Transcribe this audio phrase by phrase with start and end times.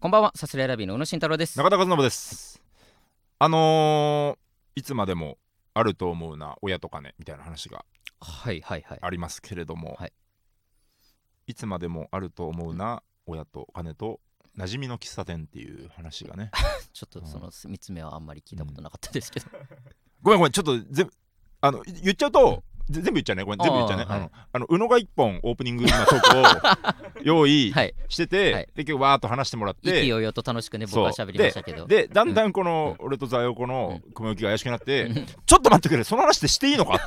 [0.00, 1.58] こんばんは、サスレラビーの宇野慎太郎です。
[1.58, 2.62] 中田和信です、
[3.38, 5.36] あのーいつまでも
[5.74, 7.84] あると思うな親と金みたいな話が
[8.18, 8.98] はいはいはい。
[9.02, 10.12] ありますけれども、はい
[11.46, 14.20] いつまでもあると思うな親と金と
[14.56, 16.50] 馴染みの喫茶店っていう話がね
[16.94, 19.50] ちょっとその3つ目はあんまり聞いたことなかったですけど。
[20.22, 21.12] ごめんごめんちょっと全部
[21.60, 23.42] あの言っちゃうとぜ全部言っちゃうね。
[23.44, 24.06] ごめん全部言っちゃうね。
[24.08, 26.44] あのあの宇野が一本オープニングのトークを
[27.22, 27.94] 用意はい。
[28.08, 28.68] してて、はい。
[28.74, 29.98] で今日わーっと話してもらって。
[30.00, 31.86] 意気揚々と楽しくね、僕は喋りましたけど。
[31.86, 35.26] でだんだんこの、俺とザヨコの雲行きが怪しくなって、うん。
[35.26, 36.98] ちょっと待ってくれその話ってしていいのか？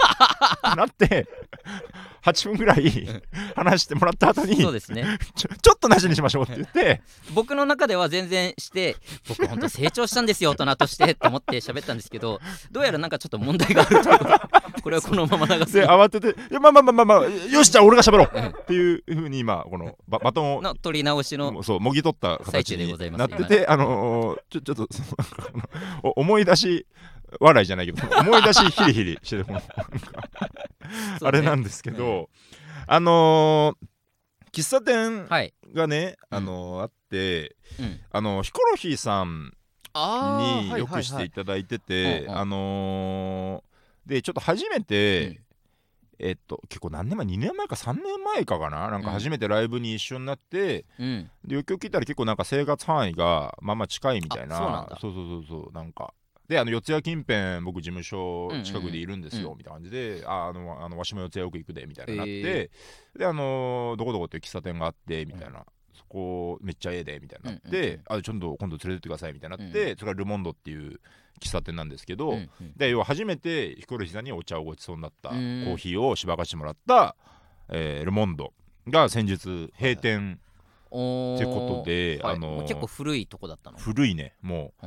[0.77, 1.27] なって
[2.23, 3.21] 8分ぐらい
[3.55, 5.17] 話してもらった後にそうですね。
[5.35, 7.01] ちょちょっとなしにしましょうって言って。
[7.33, 8.95] 僕の中では全然して、
[9.27, 12.39] 僕本当成長したんですよ、大人としてと思って喋ったんですけど、
[12.71, 14.39] どうやらなんかちょっと問題があるということで
[14.83, 15.73] これはこのまま流す。
[15.73, 24.87] で慌てていやまあまあまあまあまあよしじゃあ俺が喋ろうっていうふうに今このババトンをの取り直しのそうもぎ取った最形に中でございますなっててあのーちょちょっと
[26.15, 26.85] 思い出し
[27.39, 29.61] 笑いじゃないけど 思い出しヒリヒリしてるこの。
[31.21, 32.29] あれなんですけど、
[32.87, 33.87] あのー
[34.51, 35.51] 喫茶店はい。
[35.73, 37.99] がね、あのーあってうん。
[38.11, 39.51] あのヒコロヒーさん
[39.93, 42.37] あによくしていただいててうんうん。
[42.37, 45.39] あのーでちょっと初めて、
[46.19, 48.89] えっと結構何年前2年前か3年前かかな？
[48.91, 51.31] なんか初めてライブに一緒になって、うん。
[51.45, 54.55] でよくよく聞いたら結構なんか生活範囲がまあまあ近いみたいな。
[54.57, 54.97] あそうなんだ。
[54.99, 56.13] そうそうそうそうなんか
[56.47, 59.57] であの四谷近辺僕事務所近くでいるんですよ、うん。
[59.57, 62.69] みたいな感じでああのあのわしも四谷よく行くでみたいになって、え
[63.17, 70.99] であのどこどこっていう喫茶店があってみたいな、そこめっちゃええでみたいになって、あちょっと今度連れてってくださいみたいになって、うんそれがルモンドっていう
[71.39, 72.37] 喫茶店なんですけど、
[72.75, 75.41] で要は初めてヒコロヒーさんにお茶をごちそうになったコうん。
[75.41, 77.15] ーヒーをしばかしてもらった、
[77.69, 78.53] えールモンド
[78.89, 80.39] が先日閉店
[81.35, 83.77] ってことで、はいあのもう結構古いとこだったの？
[83.77, 84.35] 古いね。
[84.41, 84.85] もう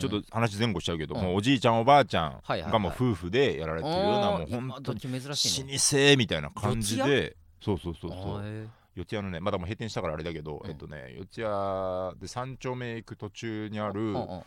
[0.00, 1.22] ちょっと話前後しちゃうけど、うん。
[1.22, 2.72] もうおじいちゃんおばあちゃんはいはいはい。
[2.72, 5.72] がもう夫婦でやられてるようなもう今本当に時珍しいね。
[5.72, 10.70] 老舗みたいな感じでそうそうそうあそう四谷のねまだもう閉店したからあれだけど、うん。
[10.70, 14.42] えっとね四谷で三丁目行く途中にある、ーうんうんうん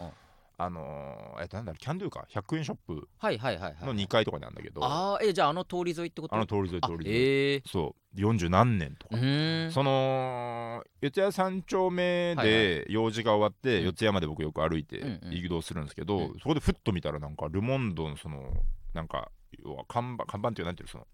[0.63, 3.85] あのーえっとなんだろうキャンドゥか？100円ショップはいはいはいはい。
[3.85, 6.35] の2階とかにあるんだけど、ああ、え、じゃああの通り沿いってこと？
[6.35, 7.63] あの通り沿いあ通り沿い、ええ。
[7.67, 8.19] そう。
[8.19, 9.15] 40何年とか。
[9.15, 9.71] うーん。
[9.71, 13.85] その四谷三丁目はいはで用事が終わって、うん。
[13.85, 15.33] 四谷まで僕よく歩いてうんうん。
[15.33, 16.33] 移動するんですけど、うん。
[16.39, 18.51] そこでふっと見たらなんかルモンドのその
[18.93, 19.31] なんか
[19.63, 21.07] 要は看板看板っていうなんていうの？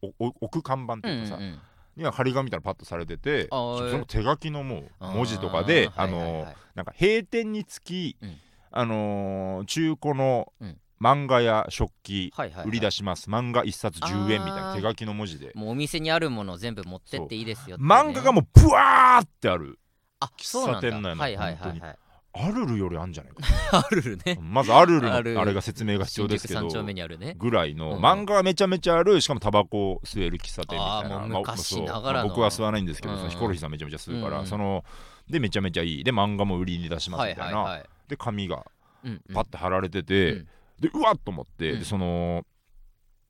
[0.00, 1.58] その置く看板っていうかさ、うんうん
[1.96, 6.56] には張り紙みたいなのパッとされててその手書きのもう文字とかであーはいはいのはい。
[6.76, 8.36] なんか閉店につき、うん
[8.70, 10.78] あのー中古のうん。
[11.00, 12.68] 漫画や食器はいはいはい。
[12.68, 13.30] 売り出します。
[13.30, 14.74] 漫画一冊10円みたいな。
[14.74, 15.52] 手書きの文字で。
[15.54, 17.88] もうお店にあるものを全部持ってっていいですよってね。
[17.88, 19.78] 漫画がもうブワーってある。
[20.20, 21.98] 喫茶店内のはいはいはい本はい
[22.34, 23.42] アルルよりあるんじゃないか。
[23.72, 24.38] あるね。
[24.40, 27.34] まずアルルのあれが説明が必要ですけど三丁目にあるね。
[27.38, 28.04] ぐらいの、うん。
[28.04, 31.38] 漫画がめちゃめちゃあるしかもタバコを吸える喫茶店みたいな。
[31.38, 32.28] 昔ながらの。
[32.28, 33.28] まあ僕は吸わないんですけど、うん。
[33.28, 34.46] ヒコロヒーさんめちゃめちゃ吸うから、うん。
[34.46, 34.84] その
[35.30, 36.04] でめちゃめちゃいい。
[36.04, 38.64] で漫画も売りに出しますはいみたいな、はいはいで紙が
[39.04, 39.34] うんうん。
[39.34, 40.48] パッて貼られてて、うん。
[40.80, 41.78] でうわっと思って、うん。
[41.80, 42.44] でその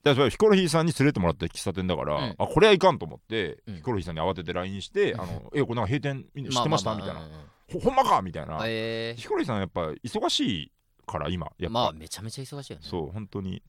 [0.05, 2.35] でそれヒコロヒーさんに連れてもらった喫茶店だから、うん。
[2.39, 3.77] あこれはいかんと思って、うん。
[3.77, 5.21] ヒコロヒーさんに慌てて LINE して「うん。
[5.21, 7.21] あのえこれなんか閉店知っ てました?」みたいな。
[7.21, 7.41] うんうんうん
[7.71, 9.15] 「ほほんまか?」みたいな、え。
[9.19, 10.73] ヒコロヒーさんやっぱ忙しい
[11.07, 12.85] から今やっぱ、ーまあめちゃめちゃ忙しいよね。
[12.89, 13.63] そう本当に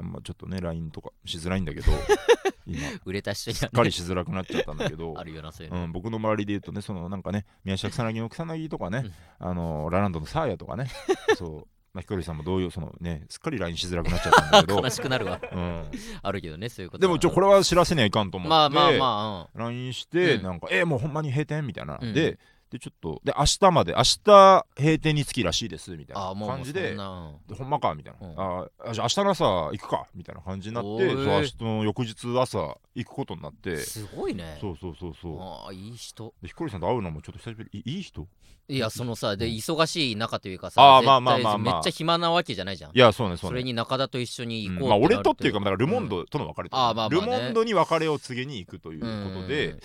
[0.00, 1.92] あんまちょっとね LINE とかしづらいんだけど
[2.66, 2.80] 今。
[3.04, 5.14] 売れた人にはすっかりねしづらくなっちゃったんだけど。
[5.18, 5.84] あるよなそういうの。
[5.84, 9.04] うん、僕の周りで言うとねそのなんかね宮下草薙の草薙とかね、
[9.38, 10.86] あのラランドのサーヤとかね。
[11.36, 14.80] そう、まあ、ヒコロヒーさんも同様そのねすっかり LINE しづらくなっちゃったんだけど。
[14.80, 15.40] 悲、しくなるわ。
[15.52, 15.90] うん、
[16.22, 20.42] あるけどねそういうことでもちょこれは知らせにはいかんと思って、まあまあまあ LINE して、うん。
[20.42, 22.14] なんかえもうほんまに閉店みたいな、うん。
[22.14, 22.38] で
[22.70, 28.40] でちょっとで明日まで明日閉店につきらしいですみたいな感じででほんまかみたいな、うん。
[28.60, 33.76] ああじゃあ明日の朝行くかみたいな感じになってそ明日の翌日朝行くことになって。
[33.76, 34.58] すごいね。
[34.60, 35.40] そうそうそうそう。
[35.40, 36.32] ああいい人。
[36.42, 37.82] でヒコロヒーさんと会うのもちょっと久しぶり。
[37.84, 38.28] いいい人？
[38.68, 39.52] いやそのさでうん。
[39.52, 41.74] 忙しい中というかさあーまあまあまあまあ。
[41.74, 42.92] めっちゃ暇なわけじゃないじゃん。
[42.92, 43.54] いやそうねそうね。
[43.54, 44.86] それに中田と一緒に行こうう。
[44.86, 44.88] ん。
[44.90, 47.16] まあ俺とっていうかだからルモンドとの別れとあーまあまあね。
[47.16, 49.80] ルモンドに別れを告げに行くということで、うん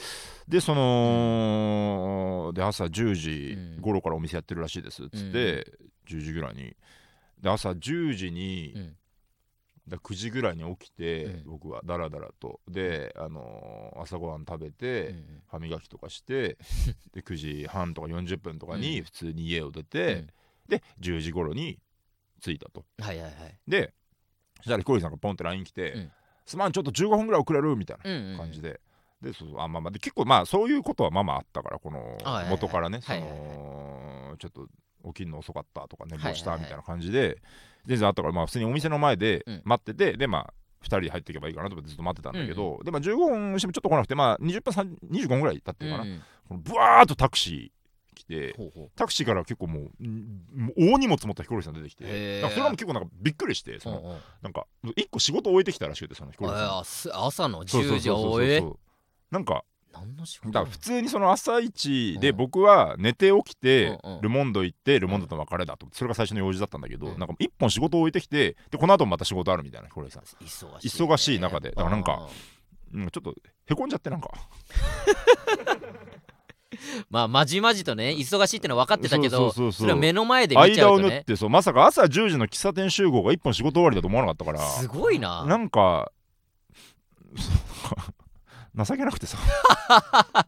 [0.47, 5.65] でそので朝10時頃からお店やってるらしいですっつって、
[6.07, 6.75] 10時ぐらいに。
[7.41, 8.95] で朝10時に、うん。
[9.87, 11.43] だ9時ぐらいに起きて、うん。
[11.45, 12.59] 僕はダラダラと。
[12.67, 16.57] で、あのー朝ごはん食べて、うん歯磨きとかして
[17.13, 19.03] で9時半とか40分とかにうん。
[19.05, 20.27] 普通に家を出て、うん。
[20.69, 21.79] で10時頃に
[22.41, 22.85] 着いたと。
[22.99, 23.57] はいはいはい。
[23.67, 23.93] で
[24.57, 26.11] そしたらヒコロヒーさんがポンって LINE 来て、うん。
[26.45, 28.79] すまんちょっと15分ぐらい遅れるみたいな感じで、
[29.25, 32.17] でそうそうあまあまあで結構まあそういうことはまあまああったからこの
[32.49, 33.39] 元からね、はいはいはい。
[33.39, 34.67] そののちょっと
[35.07, 37.41] 起きるの遅かったとか寝坊したみたいな感じで
[37.85, 39.61] 全然あったからまあ普通にお店の前でうん。
[39.65, 48.55] 待ってて、でまあ2人で入っていけばいいかなと思ってずっと待ってたんだけど、でまあ15分してもちょっと来なくてまあ20分3 25分ぐらい経ってるかな、うんこのブワーっとタクシー来て
[48.95, 49.89] タクシーから結構もう
[50.77, 54.17] 大荷物持ったヒコロヒーさん出てきてそれはもう結構なんかびっくりしてその、うんうん。
[54.43, 58.61] なんか1個仕事終えてきたらしくてそのヒコロヒーさん朝のそうそう10時そうそうをえ
[59.31, 59.63] なんか
[60.51, 62.37] だ普通にその朝一でうん。
[62.37, 65.87] 僕は寝て起きてルモンド行ってルモンドとの別れだと。
[65.93, 67.19] それが最初の用事だったんだけどうん。
[67.19, 70.21] なんか一本仕事を置いてきてでこの後もまた仕事あるみたいなヒコロヒーさ。
[70.21, 71.69] ん忙しい忙しい中で。
[71.69, 72.27] だからなんか
[72.93, 73.33] ちょっと
[73.67, 74.29] へこんじゃってなんか。
[77.09, 79.79] まあまじまじとね忙しいってのは分かってたけどそうそうそうそう。
[79.81, 81.49] それは目の前で見ちゃ間を縫っうとねてそう。
[81.49, 84.59] まさか朝10時の喫茶店集合が一本仕事終わりだと思わなかったから。
[84.59, 85.45] すごいな。
[85.45, 86.11] なんか
[88.83, 89.37] 情けなくてさ。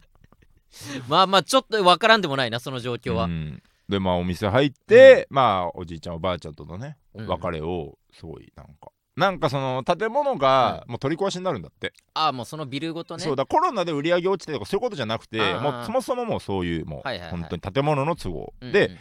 [1.08, 3.62] まあまあちょっと分からんでもないなその状況は、うん。
[3.88, 7.26] でまあお店入って、まあおじいちゃんおばあちゃんとのねうん。
[7.26, 8.92] 別れをすごいなんか。
[9.16, 13.24] なんかその建物がもう取り壊しになるんだって、ああもうそのビルごとね。
[13.24, 17.30] そうだコロナで売り上げ落ちてとかそういうことじゃなくてもうそもそももうそういうもう、はいはいはい。
[17.32, 18.98] 本当に建物の都合、うんでうん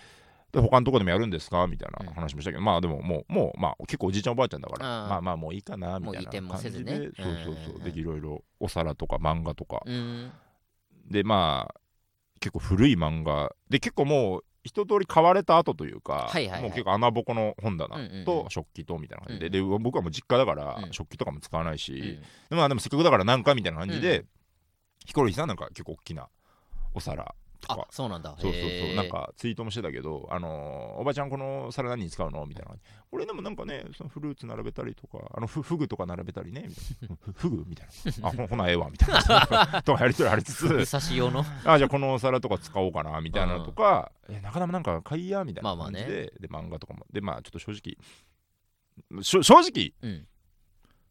[0.52, 1.68] で他のとこでもやるんですか？
[1.68, 2.06] みたいうん。
[2.06, 10.32] な話もしたけど、まあでももうもうまあ結構おじいちゃんおばあちゃんだから、まあまあもういいかなみたいな感じでそうそうそう、うんでいろいろお皿とか漫画とか、うん。
[11.10, 11.80] でまあ
[12.40, 13.52] 結構古い漫画。
[13.70, 16.62] で結構もう一通り買われた後というか、はいはいはい。
[16.62, 18.26] もう結構穴ぼこの本棚うんうんうん。
[18.26, 20.94] と食器とみたいな感じで,、うんで僕はもう実家だからうん。
[20.94, 22.00] 食器とかも使わないし、うん。
[22.00, 24.28] でまあでもせっかくだからなんかみたいな感じで、う
[25.06, 26.28] ヒコロヒーさんなんか結構大きな
[26.94, 28.36] お皿とあかそうなんだ。
[28.39, 28.95] そうそうそう。
[28.95, 32.69] なんかツイートもしてたけど、あのーおばちゃんこの皿何に使うのみたいな。
[32.69, 37.15] 感じ俺でもなんかねそのフルーツ並べたりとかあのフフグとか並べたりねみたいな。
[37.21, 37.88] ふ フグみたい
[38.21, 38.27] な。
[38.27, 39.81] あほほなええわみたいな。
[39.83, 40.65] とかやりとりありつつ。
[40.65, 41.44] 指差し用の。
[41.65, 46.00] あじゃあこのお皿とか使おうかなみたいなのとか、え中田もなんか買いやみたいなまあまあね。
[46.01, 47.06] 感じで、で漫画とかも。
[47.12, 47.98] でまあちょっと正直。
[49.24, 49.94] 正直。
[50.01, 50.27] うん。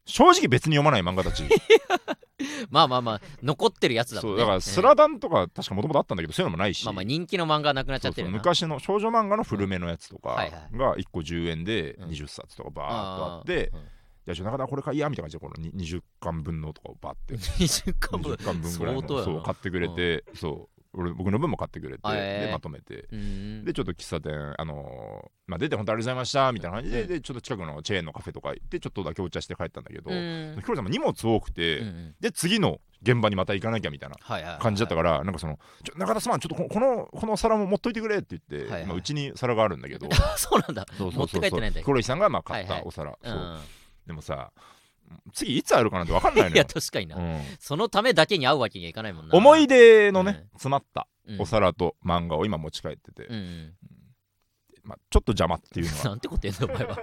[0.09, 1.43] 正直別に読まない漫画たち
[2.71, 4.39] まあまあまあ残ってるやつだもんね。
[4.39, 12.11] そうだからスラダンとか確かもともとあったんだけどそういうのもないし、まあまあ人気の漫画はなくなっちゃってる昔の少女漫画の古めのやつとかが1個10円でうん。
[12.11, 13.73] 20冊とかバーっとあって、
[14.27, 17.35] いやちょ中田これ買いやみたいな感じでこのに20巻分のとかをバーって。
[17.63, 18.33] 20巻分。
[18.35, 19.25] 20巻分ぐらいの。
[19.25, 22.47] そう買ってくれて、そう俺僕の分も買ってくれて、あえー。
[22.47, 23.07] でまとめて。
[23.13, 27.09] うんでちょっと喫茶店あのーまあ出て本当ありがとうございましたみたいな感じで,、うん。
[27.09, 30.55] でちょっと近くのチェーンのカフェとか行ってちょっとだけお茶して帰ったんだけど、うん。
[30.59, 32.15] ヒコロさんも荷物多くて、うんうん。
[32.21, 38.87] で次の現場にまた行かなきゃみたいなはいはいはい感じだったから、なんかそのちょ中田さんちょっとここのこの皿も持っといてくれって言って、はいはい。
[38.87, 40.09] まあ、うちに皿があるんだけど。
[40.37, 40.87] そうなんだ。
[40.97, 42.83] そう持って帰ってないんだヒコロヒーさんがまあ買っはいはい。
[42.83, 43.19] たお皿、う。
[43.23, 43.59] そうん。
[44.07, 44.51] でもさ
[45.33, 47.17] 次いつあるかなんて分かんないの いやよ、確かにな。
[47.17, 47.43] うん。
[47.59, 49.35] そのためだけに会うわけにはいかないもんな。
[49.35, 50.49] 思い出のね、うん。
[50.53, 51.41] 詰まったうん。
[51.41, 53.75] お皿と漫画を今持ち帰ってて、うん
[54.87, 56.05] まあ、ちょっと邪魔っていうのは。
[56.11, 56.97] なんてこと言うんだお前は。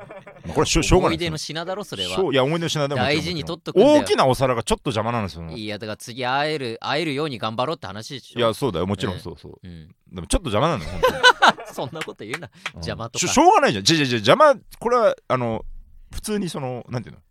[0.46, 2.22] まあこれしょしょうがない思い出の品だろそれは。
[2.22, 5.50] ういや思い出の品でも大事に取っとく大きなお皿がちょっと邪魔なんですよ。
[5.50, 8.40] いやだから次会える会えるように頑張ろうって話でしょ。
[8.40, 8.88] いやそうだよ。
[8.88, 9.18] もちろうん。
[9.18, 9.88] んそうそう、うん。
[10.12, 11.68] でもちょっと邪魔なのよ本当に。
[11.74, 12.48] そんなこと言うな。
[12.48, 13.28] うん邪魔とか。
[13.28, 13.84] しょしょうがないじゃん。
[13.84, 15.66] じゃじゃじゃ邪魔これはあの
[16.14, 17.22] 普通にそのなんていうの？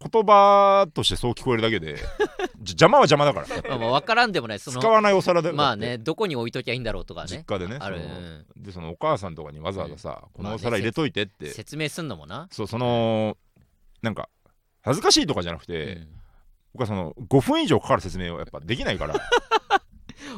[0.00, 1.96] 言葉としてそう聞こえるだけで
[2.62, 3.68] じ 邪魔は邪魔だから。
[3.68, 4.58] まあまあ分からんでもない。
[4.58, 7.28] その使わないお皿でまあねどこに置いときゃいいんだろうとかね。
[7.28, 8.00] 実家でねある。
[8.56, 12.48] でそのお母さんとかにわざわざさ、このまあねお皿入れといてって、説明すんのもな。
[12.50, 13.36] そうその
[14.02, 14.28] なんか
[14.82, 16.08] 恥ずかしいとかじゃなくうて、ん。
[16.72, 19.14] 僕はその5分以上かかる説明をやっぱできないから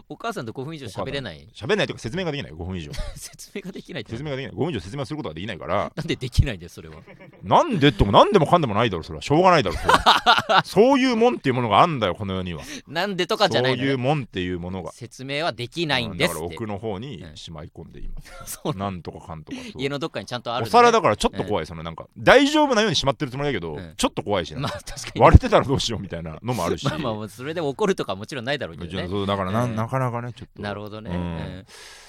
[0.08, 1.48] お母さんと5分以上喋れない。
[1.54, 2.92] 喋れないというか説明ができない5分以上。
[3.16, 4.54] 説明ができない説明ができない。
[4.54, 5.92] 5分以上説明することができないから。
[5.96, 6.96] なんでできないんだよそれは。
[7.42, 9.22] なんでともなんでもかんでもないだろそれは。
[9.22, 10.62] しょうがないだろそれは。
[10.64, 12.62] そういうもんっていうものがあんだよこの世には。
[12.86, 14.92] なんでとかじゃないのそういうよもんっていうものが。
[14.92, 16.40] 説明はできないんですって。
[16.40, 17.36] だから奥の方にうん。
[17.36, 18.14] しまい込んで今、
[18.46, 18.76] そう。
[18.76, 20.70] なんとかかんとか家のどっかにちゃんとあるね。
[20.70, 23.94] 皿だからちょっと怖い、そのなんか大丈夫なようにしまってるつもりだけど、うん。
[23.96, 25.20] ちょっと怖いしな、まあ確かに。
[25.20, 26.86] 割れてたらどうしようみたいなのもあるし。
[26.86, 29.26] まあまあまあそれで怒るとかもちろんないだろうけどね。
[29.26, 30.62] だからな,、うんなかなかねちょっと。
[30.62, 31.10] なるほどね。
[31.10, 31.16] うん。
[31.16, 31.20] う
[31.60, 31.66] ん。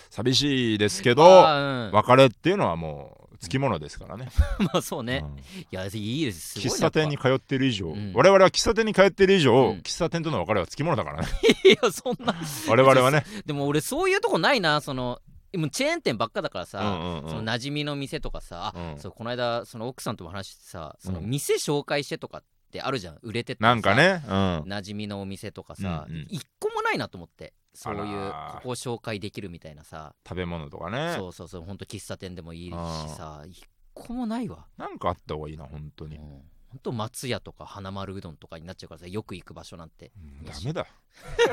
[0.10, 1.92] 寂しいですけあどーうん。
[1.92, 5.24] 別れっていうのはもうつきものですからね、 まあそうね。
[5.26, 5.38] うん。
[5.38, 6.60] いやいいです。
[6.60, 8.14] 喫茶店に通ってる以上、うん。
[8.14, 9.78] 我々は喫茶店に通ってる以上、うん。
[9.80, 11.28] 喫茶店との別れはつきものだからね。
[11.66, 12.36] いやそんな。
[12.70, 13.26] 我々はね。
[13.46, 15.20] でも俺そういうとこないなその
[15.56, 17.30] もうチェーン店ばっかだからさ、うんうんうん。
[17.30, 18.98] その馴染みの店とかさ、あうん。
[19.00, 26.28] そうこの間その奥さんとも話してさそのうん店紹介してとかってあるじゃん売れててなんかね、うん、馴染みのお店とかさ、うんうん。
[26.30, 30.14] 一個もないなと思ってそういうここを紹介できるみたいなさ。
[30.28, 31.16] 食べ物とかね。
[31.18, 31.62] そうそうそう。
[31.64, 33.64] ほんと喫茶店でもいいしあさ一
[33.94, 34.66] 個もないわ。
[34.78, 36.22] なんかあった方がいいな本当に、うん。
[36.22, 40.12] ほんと松屋とか花丸うどんとかになっちゃうからさよく行く場所なんて。
[40.42, 40.88] うんダメだ。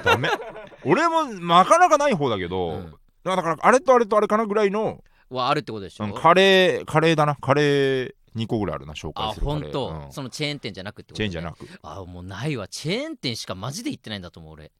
[0.04, 0.28] ダメ。
[0.84, 2.94] 俺もなかなかない方だけど、うん。
[3.24, 7.36] だからあれとあれとあれかなぐらいの、はあるってことでしょ、うんカレーカレーだな。
[7.36, 9.62] カレー2個ぐらいあるな紹あ介するカレー。
[9.64, 10.12] 本当、うん。
[10.12, 11.66] そのチェーン店じゃなくってこと、チェーンじゃなく。
[11.82, 12.68] あもうないわ。
[12.68, 14.72] チェーン店しかマジで行ってないんだと思う俺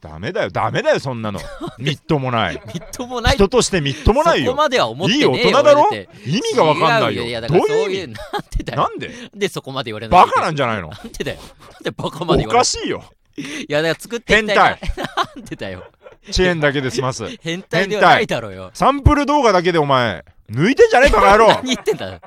[0.00, 1.40] ダメだよダメだよそんなの。
[1.78, 2.60] みっともない。
[2.66, 3.34] みっともない。
[3.34, 4.46] 人としてみっともないよ。
[4.46, 5.88] そこまでは思ってねいい大人だろ？
[6.26, 7.22] 意味がわかんないよ。
[7.24, 8.12] 違うやだどういう意味？
[8.12, 8.82] なんでだよ。
[8.82, 9.10] なんで？
[9.34, 10.88] でそこまで言われないバカなんじゃないの？
[10.90, 11.38] なんでだよ。
[11.72, 13.02] なんでバカまおで言われかしいよ。
[13.38, 14.64] いやだから作っていきたいな。
[15.34, 15.84] なんでだよ。
[16.30, 18.70] チェーンだけで済ます変態ではないだろうよ。
[18.74, 21.48] サンプル動画だけでお前抜いてんじゃねえバカ野郎。
[21.62, 22.20] 何言ってんだよ。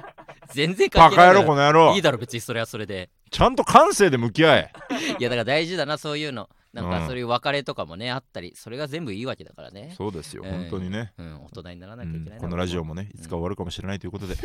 [0.53, 1.41] 全然関バカ野係ないだろ。
[1.41, 1.95] 郎この野郎。
[1.95, 3.09] いいだろ別にそれはそれで。
[3.29, 4.71] ちゃんと感性で向き合え。
[5.19, 6.91] いやだから大事だなそういうのなんうん。
[6.91, 9.93] かそういう別れとかもねあったりそれが全部いいわけだからね。
[9.97, 10.43] そうですよ。
[10.45, 11.13] えー本当にね。
[11.17, 11.35] うん。
[11.45, 12.38] 大人にならうなきゃいけないな。
[12.38, 12.39] ん。
[12.41, 14.35] このラジオもねいつか終わるかもしれないということで。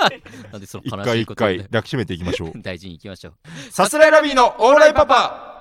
[0.52, 2.52] なんでその一悲し回一回抱きしめていきましょう。
[2.62, 3.34] 大事にいきましょう。
[3.70, 5.53] さすらいラビーのオーライパパ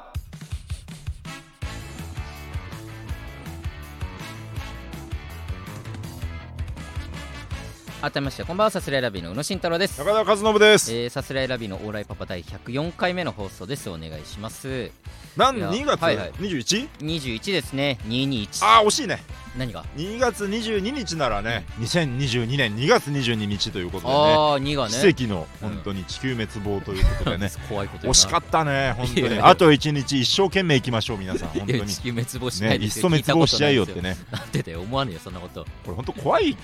[8.03, 9.97] 改めましてこんばんはさすらいラビーの宇野慎太郎です。
[9.97, 10.93] 中田和信です。
[10.93, 13.89] えー、さすらいラビーのオーライパパ第104回目の放送です。
[13.89, 14.91] お願いします
[15.37, 16.01] なんいや2月？
[16.01, 16.31] はいはい。
[16.33, 16.89] 21?
[16.99, 17.97] 21ですね。
[18.09, 19.23] 221ああ惜しいね。
[19.57, 25.13] 何が？2月22日ならね2022年2月22日ということでねああ2がね。
[25.13, 27.51] 奇跡の本当に地球滅亡ということでね。
[27.69, 29.21] 怖いこと惜しかっったね本当に。
[29.21, 29.47] いやいや。
[29.47, 31.49] あと1日一生懸命行きましょう皆さん。
[31.51, 31.87] 本当に。
[31.87, 34.17] 地球滅亡しなねいっそいですよ滅亡しちゃえよってね。
[34.29, 35.63] なんでだよ思わねえよそんなこと。
[35.85, 36.57] これ本当怖い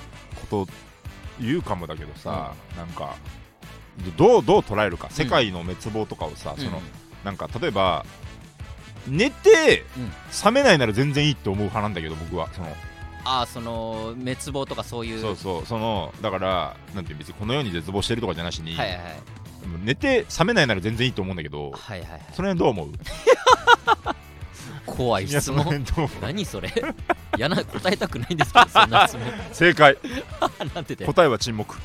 [0.52, 0.89] こと
[1.40, 3.16] 言うかもだけどさ、なんか
[4.18, 5.10] どうどう捉えるか。
[5.10, 6.82] 世界の滅亡とかをさ、その
[7.24, 8.06] なんか例えば
[9.08, 10.12] 寝て、うん。
[10.32, 12.68] 覚めないなら全然いいって思う派なんだけど僕はその。
[13.26, 15.20] ああその滅亡とかそういう。
[15.22, 15.66] そうそう。
[15.66, 19.00] そのだからなんていう別にこの世に絶望してるとかじゃなしに、はいはい
[19.84, 22.22] 寝て覚めないなら全然いいと思うんだけどはいはいはい。
[22.34, 22.90] その辺どう思う？
[24.96, 25.86] 怖い質問。
[26.22, 26.72] 何それ。
[27.38, 29.26] 嫌な答えたくないんですけどそんな質問。
[29.54, 29.98] 正解。
[31.06, 31.76] 答えは沈黙。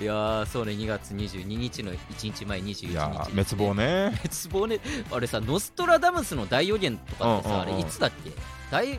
[0.00, 2.86] いやーそうね2月22日の1日前21日。
[2.88, 4.12] いや滅亡ね。
[4.16, 4.80] 滅亡ね。
[5.10, 7.74] あれさノストラダムスの大予言とかってさ、うんうんうん。
[7.74, 8.30] あれいつだっけ？
[8.70, 8.98] 大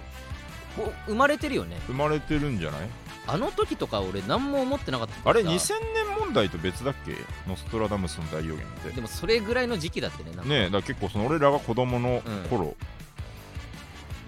[0.77, 1.77] お生まれてるよね。
[1.87, 2.81] 生まれてるんじゃない？
[3.27, 5.29] あの時とか俺何も思ってなかった。
[5.29, 7.15] あれさ2000年問題と別だっけ？
[7.47, 8.89] ノストラダムスの大予言って。
[8.89, 12.75] でもそれぐらいの時期だってねねえだ結構その俺らが子供の頃、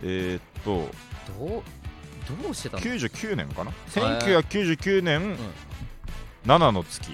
[0.03, 0.89] えー、っと
[1.39, 1.63] どう
[2.43, 3.72] どうしてたの？99年かな？
[3.72, 4.19] ー。
[4.19, 5.38] 1999年、
[6.45, 7.12] 7の月。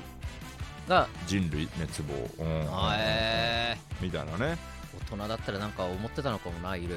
[0.87, 1.91] が人類滅
[2.37, 2.67] 亡、うん。
[2.71, 4.57] あえみたいなね。
[5.07, 6.95] ー、大人だったらなんか思ってたのかもないろいろ。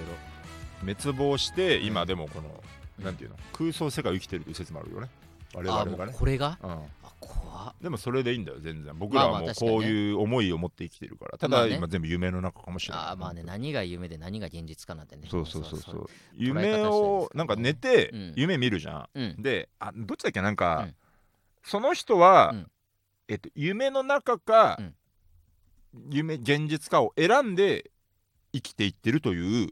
[0.81, 1.87] 滅亡してうん。
[1.87, 2.63] 今でもこの、
[2.99, 3.05] うん。
[3.05, 3.37] なんていうの？
[3.53, 5.09] 空想世界を生きてるという説もあるよね。
[5.55, 6.59] 我々がね、これが？
[6.63, 6.79] うん、
[7.81, 8.97] でもそれでいいんだよ全然。
[8.99, 13.05] 僕らはもうこういう思いを持って生きてるからただ今全部夢の中かもしれない。
[13.07, 15.29] あーまあね何が夢で何が現実かなんてね。
[15.31, 16.07] そうそうそうそう。
[16.35, 19.43] 夢方をなんか寝てうん夢見るじゃん、うん。
[19.43, 20.41] であどっちだっけ？
[20.41, 20.95] なんか、うん。
[21.65, 22.71] その人は、うん。
[23.29, 24.95] えっと、夢の中か、うん。
[26.11, 27.91] 夢現実かを選んで
[28.55, 29.69] 生きていってるという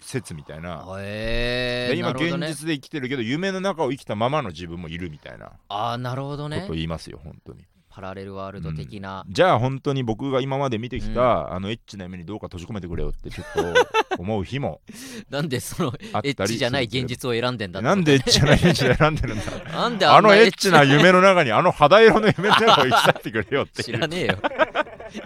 [0.00, 7.64] 説みたいな、へえで今現実で生きてるけど夢の中を生きたままの自分もいるみたいなああなるほどこねとを言いますよ本当に。
[7.98, 11.52] パラレルワールド的な、じゃあ本当に僕が今まで見てきた、うん。
[11.54, 14.80] あのエッチな夢にどうか閉じ込めてくれよってちょっと思う日も
[15.30, 24.38] なんでそのエッチじゃない現実を選んでんだなんでエッチじゃないエッチで選んでるんだなんであのエッチな夢の中にあの肌色の夢の中を生きさせてくれよって知らねえよ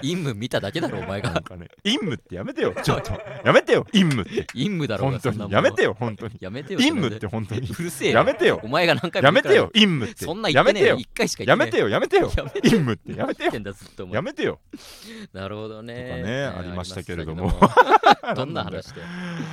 [0.02, 1.30] 陰夢見ただけだろ お前が。
[1.30, 3.12] なんかね陰夢ってやめてよちょっと。
[3.44, 4.44] やめてよ陰夢って。
[4.52, 6.36] 陰夢だろう本当がそんなもんにやめてよ本当に。
[6.40, 7.68] やめてよ陰夢って本当に。
[7.68, 8.18] うるせえよ。
[8.18, 8.60] やめてよ。
[8.62, 10.24] お前が何回もやめてよ陰夢って。
[10.24, 10.96] そんな言やめてよってねえよ。
[10.98, 12.32] 一回しか言ってねやめてよやめてよ。
[12.36, 13.12] やめて陰夢って。
[13.14, 13.44] やめてよ。
[13.44, 14.14] 言ってんだずっとお前。
[14.16, 14.60] やめてよ。
[15.32, 15.94] なるほどね。
[15.94, 17.48] とかねうんありましたけれども。
[17.48, 18.34] ありましたけども。
[18.34, 19.02] どんな話で？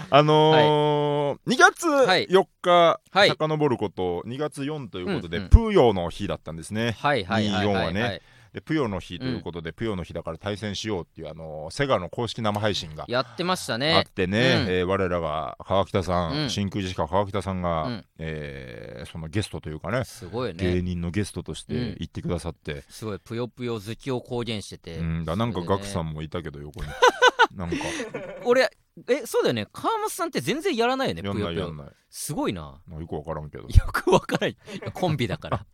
[0.10, 2.28] あのー2月はい。
[2.28, 3.30] 4日はい。
[3.30, 5.50] 遡ること2月4ということでうんうん。
[5.50, 6.96] プーヨーの日だったんですね。
[7.00, 7.94] はいはいはい24ははい。
[7.94, 8.22] ね
[8.54, 14.74] でプヨの日ということでプヨの日だから対戦しようっていうあのーセガの公式生配信がやってましたあねってね、うん。
[14.74, 16.50] えー我らが川北さん、うん。
[16.50, 18.06] 真空ジェシカ川北さんが、うん。
[18.18, 21.96] えーそのゲストというかねすごい芸ね人のゲストとしてうん。
[22.00, 23.20] 行ってくださって、すごい。
[23.20, 24.98] ぷよぷよ好きを公言してて。
[24.98, 25.26] うん。
[25.26, 26.90] だなんかガクさんもいたけど横に。
[27.56, 27.76] なんか。
[28.46, 28.70] 俺
[29.10, 29.68] えそうだよね。
[29.74, 31.88] 川本さんって全然やらないよねやんないやんない。
[32.12, 32.82] すごいな。
[32.88, 33.64] まあよくわからんけど。
[33.70, 35.66] よくわからないいやコンビだから。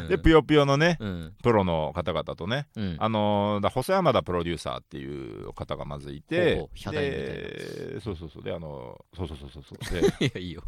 [0.00, 1.34] う んでぷよぷよのねうん。
[1.42, 2.96] プロの方々とねうん。
[2.98, 5.06] あの細山田プロデューサーってい
[5.42, 6.68] う方がまずいて
[7.10, 8.42] でそうそうそう。
[8.42, 10.00] であのーそうそうそうそうそう。
[10.00, 10.62] で いやいいよ。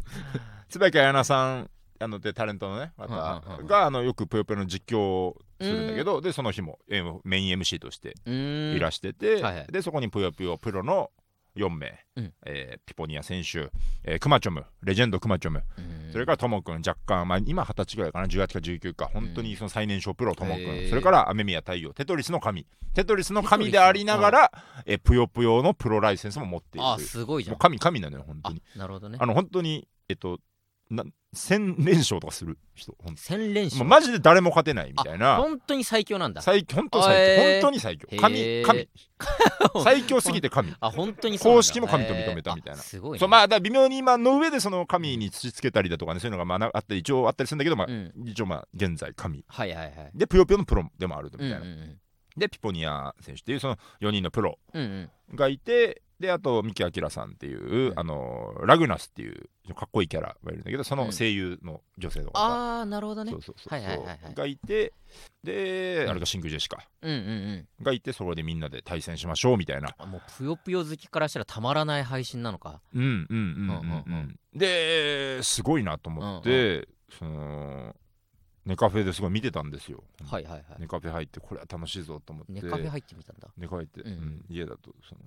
[0.69, 3.07] 椿彩菜さんあのでタレントのね方
[3.63, 9.67] があのよくぷよぷよの実況をするんだけどでその日もえーメイン MC としていらしてて、はいはい。
[9.71, 11.11] でそこにぷよぷよプロの
[11.55, 12.33] 4名、うん。
[12.45, 13.69] えーピポニア選手、
[14.03, 14.65] えークマチョム。
[14.83, 16.11] レジェンドクマチョム、うん。
[16.11, 18.27] それからともくん若干、まあ、今二十歳ぐらいかな。
[18.27, 19.09] 18か19か。
[19.13, 20.89] 本当にその最年少プロともくん、へー。
[20.89, 21.93] それから雨宮太陽。
[21.93, 22.65] テトリスの神。
[22.93, 24.51] テトリスの神でありながら、
[24.85, 26.87] えーぷよぷよのプロライセンスも持っている。
[26.87, 29.17] あすごいじゃもうん神神なのよ本当あになるほどね。
[29.19, 30.39] あの本当にえっと
[30.89, 33.21] な1000連勝とかする人ほんと。
[33.21, 33.79] 千連勝。
[33.79, 35.37] もうマジで誰も勝てないみたいな。
[35.37, 36.41] 本当に最強なんだ。
[36.41, 38.07] 最本当最強、本当に最強。
[38.11, 38.65] へ神ー。
[38.65, 38.89] 神
[39.83, 40.73] 最強すぎて神。
[40.81, 42.81] あ本当に公式も神と認めたみたいな。
[42.81, 43.19] すごいね。
[43.19, 48.11] そうまあだ微妙に今の上でその神に土つけたりだとかねそういうのがまあなあったり一応あったりするんだけど、まあうん。
[48.25, 49.45] 一応まあ現在神。
[49.47, 50.11] はいはいはい。
[50.13, 51.97] でぷよぷよのプロでもあるみたいな、うんうん
[52.37, 55.35] でピポニア選手っていうその4人のプロうんうん。
[55.35, 62.31] がいてであと三木明さんっていう、うんあのラグナスっていうかっこいいキャラがいるんだけどその声優の女性の方。
[62.33, 63.31] が、ああなるほどね。
[63.31, 64.33] そうそうそう、はいはいはいはい。
[64.33, 64.93] がいて
[65.43, 66.09] で、うん。
[66.11, 66.87] あれがシンクジェシカ。
[67.01, 67.83] うんうんうん。
[67.83, 69.95] がいてそこでみんなで対戦しましょうみたいな。
[69.97, 72.81] あもうぷよぷよ好きからしたらたまらない配信なのか。
[72.93, 73.79] うんうんうんうんうんうん。
[73.79, 74.39] ううんん。
[74.53, 76.87] ですごいなと思って、
[77.17, 77.95] その
[78.65, 80.63] ネカフェですごい見てたんですよ、はいはいはい。
[80.79, 82.51] ネカフェ入ってこれは楽しいぞと思って。
[82.53, 83.47] ネカフェ入ってみたんだ。
[83.57, 84.07] ネカフェ入って、うん。
[84.07, 85.21] うん家だとその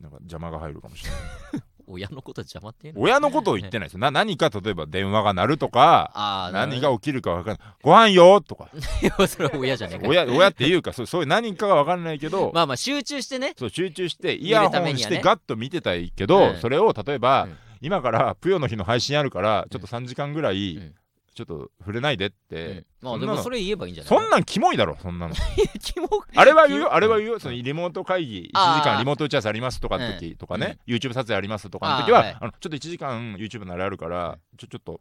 [0.00, 1.20] なんか邪魔が入るかもしれない。
[1.86, 3.02] 親のこと邪魔っていうの？
[3.02, 4.00] 親のことを言ってないですよ。
[4.00, 7.68] な何か例えば電話が鳴るとかああ何が起きるか分かんない。
[7.82, 8.70] ご飯よとか。
[9.02, 10.08] いやそれは親じゃねえか。
[10.08, 13.52] 親親っていうかそうそういう何かが分かんないけど、まあまあ集中してね。
[13.58, 15.20] そう集中してイヤホンして見るためにはね。
[15.22, 16.60] ガッと見てたいけど、うん。
[16.60, 17.58] それを例えば、うん。
[17.82, 20.94] 今からぷよの日の配信あるからちょっと3時間ぐらい、うん
[21.34, 25.34] ちょっと触れないでっうてん、まあでもそれ言えばいいんじゃないそんなんキモいだろそんなの。
[26.36, 32.34] あれは言うあれは言うよそのリモート会議1時間リモート打ち合わせありますとかの時とかね、YouTube 撮影ありますとかの時ははい。
[32.40, 35.00] のちょっと1時間 YouTube のあれあるからちょちょっと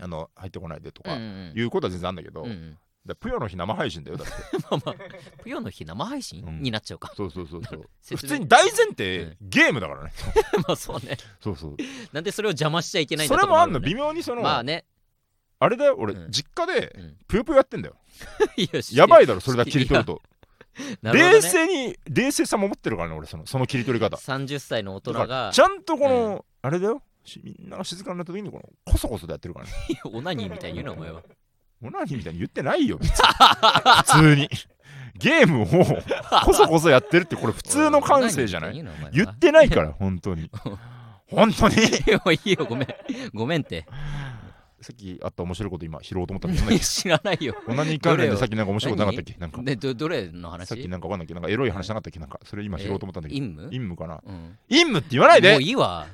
[0.00, 2.78] あの入ってこないでとかうんうんいうことは全然あるんだけど、うんうん。
[3.06, 4.32] だぷよの日生配信だよだって。
[4.70, 4.94] まあまあ
[5.42, 6.44] ぷよの日生配信？
[6.44, 6.62] うん。
[6.62, 7.12] になっちゃうか。
[7.16, 7.88] そうそうそうそう。
[8.16, 9.36] 普通に大前提、うん。
[9.40, 10.12] ゲームだからね。
[10.66, 11.16] まあそうね。
[11.40, 11.76] そうそう。
[12.12, 14.84] なんでそれを邪魔しちゃいけないんだそれもあんの微妙にその、まあね
[15.60, 16.30] あれだよ俺、うん。
[16.30, 17.16] 実家でうん。
[17.26, 17.96] ぷよぷよやってんだよ。
[18.56, 20.22] いややばいだろそれだけ切り取ると、
[21.02, 21.32] なるほどね。
[21.34, 24.16] 冷静に冷静さも持ってるからね俺そのその切り取り方。
[24.16, 27.02] 30歳の大人だからがちゃんとこの、あれだよ。
[27.24, 29.72] しみんなが静かになった時にこのコソコソでやってるからね。
[30.04, 31.22] オナニーみたいに言うなお前は。
[31.82, 33.16] オナニーみたいに言ってないよ別に。
[33.16, 34.48] 普通に。
[35.14, 35.66] ゲームを
[36.44, 38.80] コソコソやってるってこれ普通の感性じゃない？
[38.80, 40.50] オナニーみたに言ってないから本当に。
[41.26, 41.74] 本当に。
[41.76, 42.88] いやもういいよごめん。
[43.34, 43.84] ごめんって
[44.80, 47.56] さっきあった面白いこと今拾おうと思ったんだけど知らないよ。
[47.66, 49.40] オナニー関連でさっきなんか面白いことなかったっけ？
[49.40, 49.60] なんか。
[49.62, 50.68] でどどれの話？
[50.68, 52.20] さっきなんかわかんないけどなんかエロい話なかったっけ？
[52.20, 52.38] なんか。
[52.44, 53.40] それ今拾おうと思ったんだけど。
[53.40, 54.22] 陰夢陰夢かな？
[54.24, 54.56] うん。
[54.68, 55.52] 陰夢って言わないで！
[55.52, 56.06] もういいわ。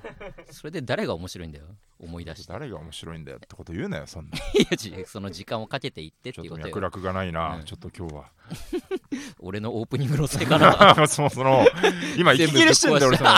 [0.51, 1.67] それで誰が面白いんだよ？
[2.01, 2.53] 思い出して。
[2.53, 4.37] 誰が面白いんだよってこと言うなよそんな。
[4.59, 7.65] いやその時間をかけていってっていうこと脈絡がないな、うん。
[7.65, 8.25] ちょっと今日は。
[9.41, 10.95] 俺のオープニングのせいかな。
[11.09, 11.67] そのその
[12.19, 13.31] 今息切れしてんだよ俺その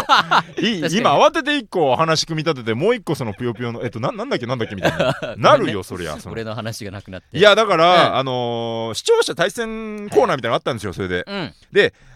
[0.98, 4.46] 今慌てて一個話組み立ててもう一個そのぷよぷよのえっとななんだっけ？
[4.46, 4.74] なんだっけ？
[4.74, 7.38] みたいな なるよそりゃ俺の話がなくなって。
[7.38, 8.16] いやだから、うん。
[8.16, 11.24] あのー視聴者対戦コーナーみたいなのがあったんですよそれで。
[11.26, 11.54] うん。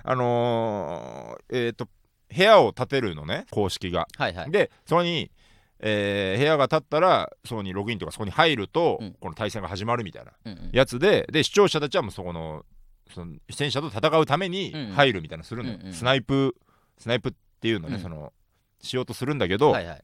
[0.05, 1.89] あのーえっ、と
[2.35, 4.07] 部屋を建てるのね公式が。
[4.17, 4.51] はいはい。
[4.51, 5.31] でそこに、
[5.81, 9.17] えー部屋が建ったらそこにログインとかそこに入ると、うん。
[9.21, 10.33] この対戦が始まるみたいな
[10.73, 12.65] やつでで視聴者たちはもうそこの
[13.15, 15.93] その戦車と戦うために入るみたいなのするのよ、うんうん。
[15.93, 16.55] スナイプ
[16.99, 18.03] スナイプっていうのね、うん。
[18.03, 18.33] その
[18.83, 20.03] しようとするんだけど、はいはい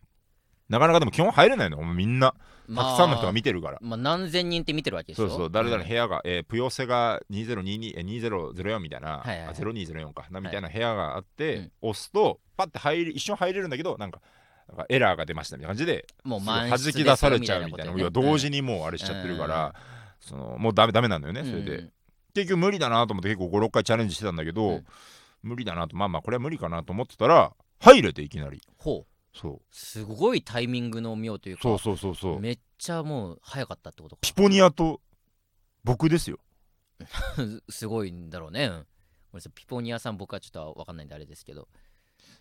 [0.69, 2.35] なかなかでも基本入れないのみんな。
[2.69, 5.29] たくさんの人が見てるから、まあ何千人って見てるわけでしょ？
[5.29, 5.51] そうそう。
[5.53, 5.87] 誰々ん。
[5.87, 9.39] 部屋が、えー、プヨセが2022え2004みたいな、はいはい。
[9.39, 10.27] はいあ0204か。
[10.33, 11.73] なみたいな部屋があって、うん。
[11.83, 14.21] 押すとパッて入り一瞬入れるんだけどなんか
[14.69, 17.93] なんかエラーが出ましたみたいな感じでもう弾き出されちゃうみたいな。
[17.93, 19.73] ですよ要は同時にもうあれしちゃってるから、
[20.19, 21.93] そのもうダメダメなんだよね、それで、うん。
[22.35, 24.85] 結局無理だなと思って結構56回チャレンジしてたんだけど、うん。
[25.45, 28.61] 無理だなとまあまあこれは無理かなと思ってたら入れていきなり。
[28.79, 29.16] ほう
[29.71, 32.41] すごいタイミングの妙というかそうそうそうそう。
[32.41, 34.21] めっちゃもう早かったってことか。
[34.23, 35.01] ピポニアと
[35.85, 36.39] 僕ですよ。
[37.69, 38.87] すごいんだろうね、うん、ごめん
[39.35, 39.53] なさい。
[39.55, 41.69] ピポニアさん僕はちょっと分かんないんであれですけど。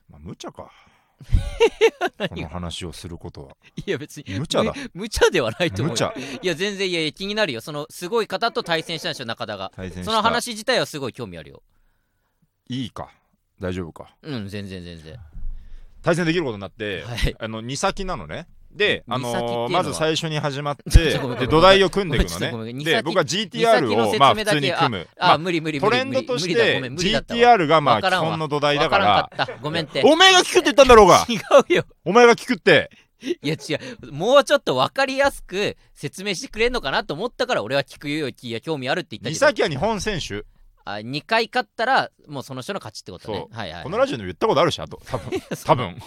[0.10, 0.72] まあ無茶か。
[2.30, 3.56] この話をすることは
[3.86, 4.40] いや別に。
[4.40, 4.74] 無茶だ。
[4.74, 7.62] む無茶ではないと思ういや全然いや気になるよ。
[7.62, 9.72] そのすごい方と対戦したんでしょ中田が
[10.04, 11.64] その話自体はすごい興味あるよ。
[12.68, 13.12] いいか。
[13.60, 14.16] 大丈夫か。
[14.22, 15.20] うん全然全然
[16.06, 17.36] 対戦できることになって、はい。
[17.40, 18.48] あの2先なのね。
[18.72, 22.74] で、あのーまず最初に始まってで土台を組んでいくのね。
[22.84, 25.08] で僕は二 GTR をまあ普通に組む。
[25.18, 25.98] あ、まあ無理無理無ト理。
[25.98, 31.26] レンドとして GTR がまあ基本の土台だわかからごめんってお前が聞くって言ったんだろうが。
[31.28, 31.40] 違
[31.72, 31.86] うよ。
[32.04, 32.92] お前が聞くって。
[33.22, 34.12] いや違う。
[34.12, 39.40] もうちょっと分かりやすく説明してくれんのかなと思ったから俺は聞くよ気や興味あるって言ったけど。
[39.40, 40.46] 三崎は日本選手
[40.86, 43.48] あ2回勝ったらもうその人の勝ちってことね。
[43.52, 45.02] はいはい、はい、このラジオでも言ったことあるしあと。
[45.06, 45.42] 多分。
[45.66, 45.98] 多分。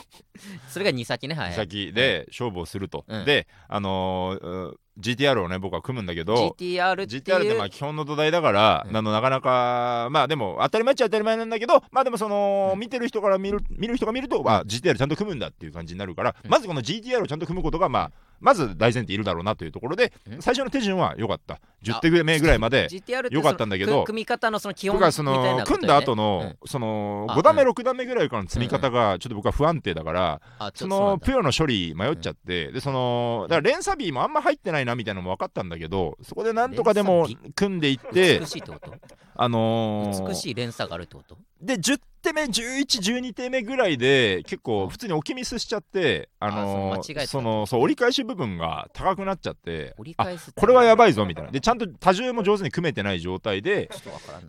[0.68, 1.34] それが2先ね。
[1.34, 3.24] はい、はい、先で勝負をすると、うん。
[3.24, 8.96] であの GTR をね僕は組むんだけど GTR っていう GTR ってまあ基本の土台だから、うん。
[8.96, 16.50] あのなかなかまあでも当たり前っちゃ当たり前なんだけどまあでもその、うん見てる人から見る見る人が見ると、あ GTR ちゃんと組むんだっていう感じになるから、うん。
[16.50, 20.42] まずこの GTR をちゃんと組むことがまあまず大前提いるだろうなというところで、うん。
[20.42, 21.60] 最初の手順は良かった。
[21.82, 22.88] 10手目ぐらいまで
[23.30, 30.40] よかったんだけど組み方のその基本そみたいのなこと組んだ後の、そのあ5段目、う6段目ぐらいからの積み方がちょっと僕は不安定だから、
[30.74, 38.92] そのプヨの処理迷っちゃって、でそのだから連鎖ビーもあんま入ってないなみたいなのも分かったんだけどそこでなんとかでも組んでいって美しいってこと？
[39.40, 41.38] あのー美しい連鎖があるってこと？
[41.62, 51.50] で10手目1112手目ぐらいで結構普通に置きミスしちゃってあのーあそのそう折り返し部分が高くなっちゃってあ折り返すってこれはやばいぞみたいな。
[51.52, 53.88] でちゃんと多重も上手に組めてない状態で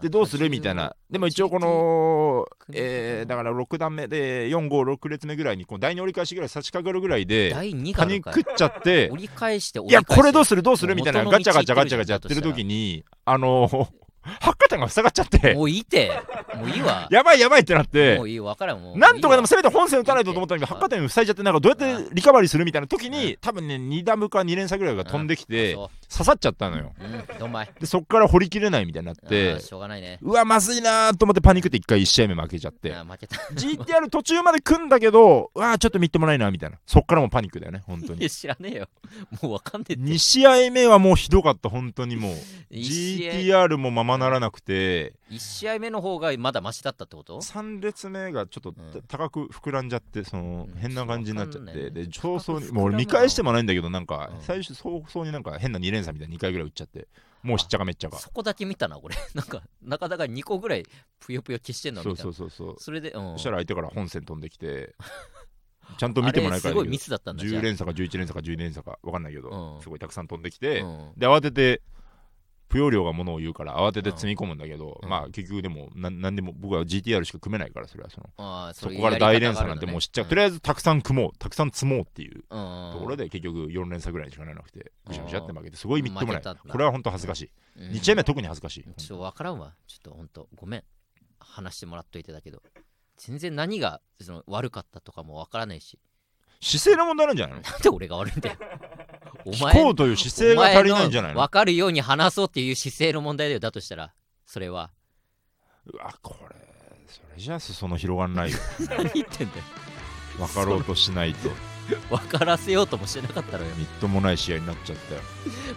[0.02, 0.96] でどうするみたいな。
[1.12, 13.88] でも一応この、えーだから6段目で456列目ぐらいにこう第2折り返しぐらい差し掛かるぐらいで第2がパニックっちゃって折り返して折いやこれどうするどうするみたいなガチャガチャガチャガチャやってる時にあの
[14.22, 15.54] 発火点が塞がっちゃって。
[15.54, 16.12] もういいて。
[16.56, 17.08] もういいわ。
[17.10, 18.18] やばいやばいってなって。
[18.18, 26.94] もういいわからんもうなんとかでもせめて本線打たないとと思ったんだけどいい発火点塞いじゃってなんかどうやってリカバリーするみたいな時うに多分ね2ダムか2連鎖ぐらいが飛んできわてそ刺さっちゃったのよ。
[27.00, 27.40] ううん。
[27.40, 27.70] どんまい。
[27.80, 30.18] でそっから掘りきれないみたいになっあてーしょうがないね。
[30.22, 32.92] うわまずいなーと思ってパニックって1回1試合目負けちゃって。
[32.94, 33.36] 負けた。
[33.54, 36.78] GTR 途中まで組んだけどうわーちょっとみっともないなみたいな。
[36.86, 38.22] そっからもうパニックだよね本当に。
[38.22, 38.88] いや知らねえよ。
[39.42, 40.02] もうわかんねえって。
[40.04, 42.36] 2試合目はもうひどかった本当にもう。
[42.72, 49.02] GTR もままならなくて一試合目の方がまだマシだったってこと？3列目がちょっとうん。
[49.08, 50.80] 高く膨らんじゃってそのうん。
[50.80, 51.92] 変な感じになっちゃって。
[51.92, 54.42] で早々高く膨らむにもう俺見返してもないんだけどなんかうん。
[54.42, 57.08] 最初早々になんか変な2連鎖みたいな2回ぐらい打っちゃって
[57.44, 60.86] もうしっちゃかめっちゃかそこだけ見たな俺 なんかなかなか2個ぐらい
[61.20, 62.34] ぷよぷよ消してんのそうみたいな。
[62.34, 63.34] そうそうそうそれでうん。
[63.34, 64.96] そしたら相手から本線飛んできて
[65.98, 69.82] ちゃんと見てもないからすごいミスだったんだじゃ10あ連鎖か11連鎖か12連鎖か分かんないけど、うん。
[69.82, 71.12] すごいたくさん飛んできて、うん。
[71.18, 71.82] で慌てて
[72.70, 75.10] 不要量がものを言うから慌てて積み込むんだけど、うん。
[75.10, 78.74] まあ結局でもななんでも僕は GTR しか組めないからそれはその。
[78.74, 81.32] そこから大連鎖なんてもう知っちゃう、とりあえずたくさん組もう。
[81.38, 82.92] たくさん積もうっていううん。
[82.94, 86.42] ところで結局4連鎖ぐらいしかなくてぐしゃぐしゃって負けてすごいみっともない。
[86.44, 87.90] これは本当恥ずかしい、うん。
[87.92, 89.74] 2試合目は特に恥ずかしい、ちょっとわからんわ。
[89.88, 90.84] ちょっとほんとごめん。
[91.40, 92.62] 話してもらっといてだけど。
[93.18, 96.00] 全然何がその悪かったとかもわからないし。
[96.62, 97.62] 姿勢の問題なんじゃないの？
[97.62, 98.58] なんで俺が悪いんだよ。
[98.60, 98.89] お
[99.52, 101.40] 聞こうという姿勢が足りないんじゃないの？
[101.42, 103.60] 分かるように話そうっていう姿勢の問題だよ。
[103.60, 104.14] だとしたら
[104.46, 104.92] それは。
[105.92, 106.56] うわこれ
[107.08, 108.58] それじゃあ裾野広がんないよ。
[108.90, 109.64] 何言ってんだよ。
[110.38, 111.50] 分かろうとしないと。
[112.12, 113.72] 分からせようともしてなかったのよ。
[113.76, 115.22] みっともない試合になっちゃったよ。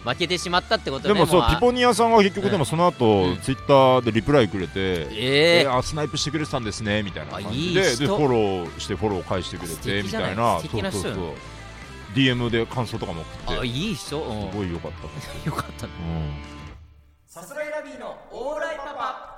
[0.05, 3.39] 負けてしまったってことねでもそううピポニアさんが結局でもその後、うん。
[3.41, 7.81] ツイッターでリプライくれて、えええーあスナイプしてくれてたんですねみたいな感じで。
[7.97, 10.61] でフォローしてフォロー返してくれ素てみたいな。
[10.61, 11.35] そうそうそう
[12.15, 13.61] DM で感想とかも送って。
[13.61, 14.21] あいい人。
[14.23, 14.51] うん。
[14.51, 15.87] すごい良かったよ かった。
[15.87, 16.33] ねうん。
[17.27, 19.33] さすらいラビーのオーライパパ。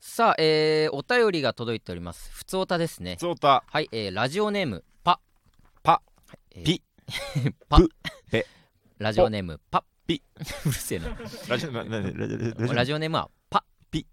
[0.00, 2.30] さあ、えー、お便りが届いております。
[2.32, 3.16] ふつおたですね。
[3.18, 5.20] ゾータはい、えー、ラジオネームパ。
[5.82, 6.02] パ。
[6.52, 6.82] えーピ。
[7.68, 7.78] パ。
[7.78, 7.90] プ。
[8.30, 8.46] ペ。
[8.98, 9.84] ラジオネームパ。
[10.06, 10.22] ピ。
[10.64, 11.08] うるせえな。
[11.48, 12.74] ラジオななラジオラジオ。
[12.74, 13.39] ラジオネームはパ
[13.90, 14.06] ピ。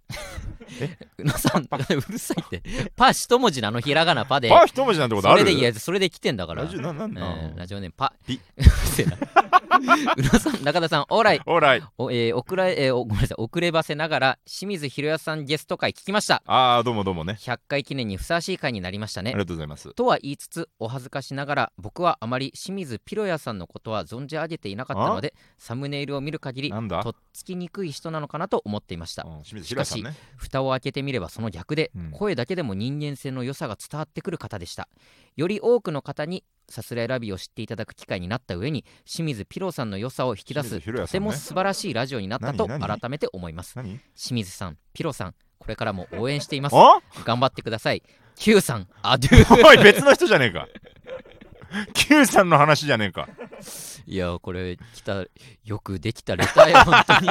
[0.82, 0.98] え？
[1.20, 2.62] うのさん うるさいって。
[2.96, 4.50] パ一文字なのひらがなパで。
[4.52, 5.40] パ一文字なんてことある？
[5.40, 6.64] それでいやそれで来てんだから。
[6.64, 8.14] ラジオななんえだ、ーラジオネームパ。
[8.26, 8.40] ピ。
[8.58, 11.42] うるせえなさん中田さんオーライ。
[11.46, 11.84] オーライ。
[11.98, 13.42] お、えー、遅れ、えーおごめんなさい。
[13.42, 16.42] 遅ればせながら清水宏也さんゲスト会聞きました。
[16.46, 17.38] ああどうもどうもね。
[17.40, 19.32] 100回記念にふさわしい回になりましたね。
[19.32, 19.94] ありがとうございます。
[19.94, 29.24] とは言いつつお恥ずかしながら僕はあまり清水ピロヤさんのことは存じ上げていなかったのでサムネイルを見る限りとっつきにくい人なのかなと思っていました。
[29.24, 30.16] うん清水平さんね。
[30.36, 32.12] 蓋を開けてみればその逆で、うん。
[32.12, 34.88] 声だけでも人間性の良さが伝わってくる方でした。
[35.36, 43.74] より多くの方にさすらいラビを知っていただく機会になった上に清水ピロさんの良さを引き出す、清水宏也とても素晴らしいラジオになったと改めて思います。
[43.76, 44.00] 何？
[44.16, 46.76] 清水さんピロさんこれからも応援しています。
[46.76, 47.00] あ？
[47.24, 48.04] 頑張ってください。
[48.36, 49.68] Q さんアデュー。
[49.68, 50.68] おい別の人じゃねえか。
[51.94, 53.28] Q さんの話じゃねえか
[54.10, 55.26] いやこれ来た
[55.66, 57.28] よくできたレターよ 本当に。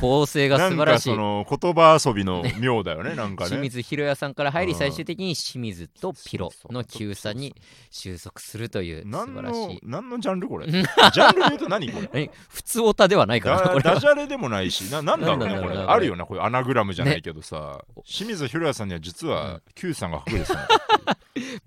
[0.00, 1.10] 構成が素晴らしい。
[1.10, 3.50] かその言葉遊びの妙だよねなんかね。
[3.50, 4.78] 清水宏也さんから入りうん。
[4.78, 7.54] 最終的に清水とピロの Q さんに
[7.90, 9.74] 収束するという素何晴らしい。
[9.84, 10.66] の何のジャンルこれ？
[10.66, 12.08] う んジャンルで言うと何これ？
[12.22, 13.94] え普通オタではないからなダこれは。
[13.96, 15.76] ダジャレでもないしななんだろうねこれ。
[15.76, 20.66] あるよなこういうアナグラムじゃないけどさ、清水宏也さんには実は Q さんが隠れてた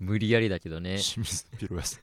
[0.00, 0.96] 無理やりだけどね。
[0.98, 2.00] 清水宏也さん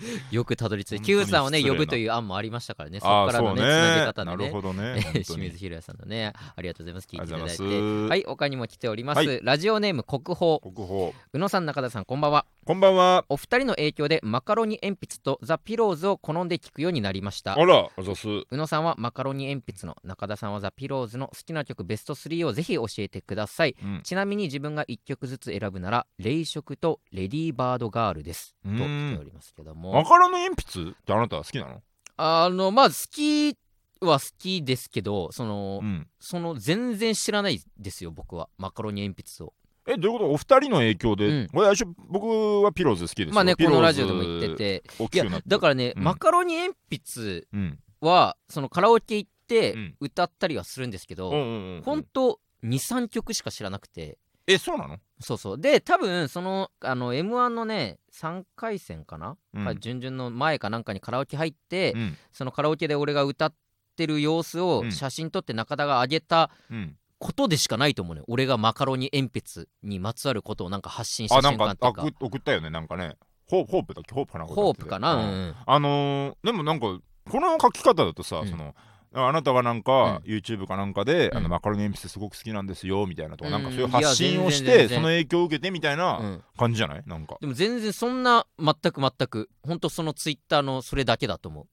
[0.30, 3.00] よくたどり着いて Q にさんをね呼ぶという案もありましたからね。
[3.00, 5.24] そこからのねつなげね方でね。
[5.24, 5.42] 清 に。
[5.44, 7.08] 水ひろやさんのねありがとうございます。
[7.10, 8.08] 聞いあていただいて。
[8.08, 9.40] はい他にも来ております、はい。
[9.42, 10.58] ラジオネーム国宝。
[10.60, 11.12] 国宝。
[11.32, 13.24] 宇野さん中田さんこんばんはこんばんは。
[13.28, 17.52] お二人の影響でマカロニ鉛筆とザ・ピローズを好んで聞くようになりました。
[17.52, 18.26] あらあざす。
[18.28, 23.76] 宇野さんはマカロニ鉛筆の中田さんはザ・ピローズの好きな曲ベスト3をぜひ教えてください。
[23.80, 24.00] うん。
[24.02, 28.56] ちなみに自分が1曲ずつ選ぶなら「冷食」と「レディーバードガール」です。
[28.64, 28.78] とうん。
[28.78, 31.82] 来ておりますけどマもカロニ鉛筆ってあなたは好きなの？
[32.16, 33.56] あのまあ好き
[34.00, 36.08] は好きですけどその、うん。
[36.18, 38.48] その全然知らないですよ僕は。
[38.58, 39.54] マカロニ鉛筆を
[39.86, 40.30] えどういうこと？
[40.32, 41.48] お二人の影響で、うん。
[41.52, 43.34] 最初僕はピローズ好きですよ。
[43.34, 44.82] まあねこピローズのラジオでも言ってて。
[44.98, 46.02] いやだからね、うん。
[46.02, 47.78] マカロニ鉛筆うん。
[48.00, 49.94] はそのカラオケ行ってうん。
[50.00, 54.18] 歌ったりはするんですけど、うんほんと23曲しか知らなくて。
[54.48, 54.98] えそうなの？
[55.20, 55.60] そうそう。
[55.60, 59.64] で多分そのあの m 1のね3回戦かな、うん。
[59.64, 62.16] か準々の前かなんかにカラオケ入って、うん。
[62.32, 63.54] そのカラオケで俺が歌っ
[63.96, 64.92] てる様子をうん。
[64.92, 72.02] 写真撮って中田が上げたうんことでしかないと思うね俺がマカロニ鉛筆にまつわることをなんか発信した瞬間っていうか。
[72.02, 73.16] あく送ったよねなんかね。
[73.48, 74.14] ホホープだっけ？
[74.14, 75.54] ホープかなホープかな、ううんん。
[75.66, 76.98] あのーでもなんか
[77.30, 78.48] この書き方だとさ、うん。
[78.48, 78.74] その
[79.14, 81.36] あなたはなんか、う YouTube かなんかで、うん。
[81.38, 85.98] あのマカロニ鉛筆すごく好きなんですよみたいなとか、うんなんかそういう発信をしてその影響を受けてみたいうん。
[86.00, 87.02] な感じじゃない？
[87.06, 87.36] なんか。
[87.40, 89.48] でも全然そんな全く全く。
[89.62, 91.66] 本当そのツイッターのそれだけだと思う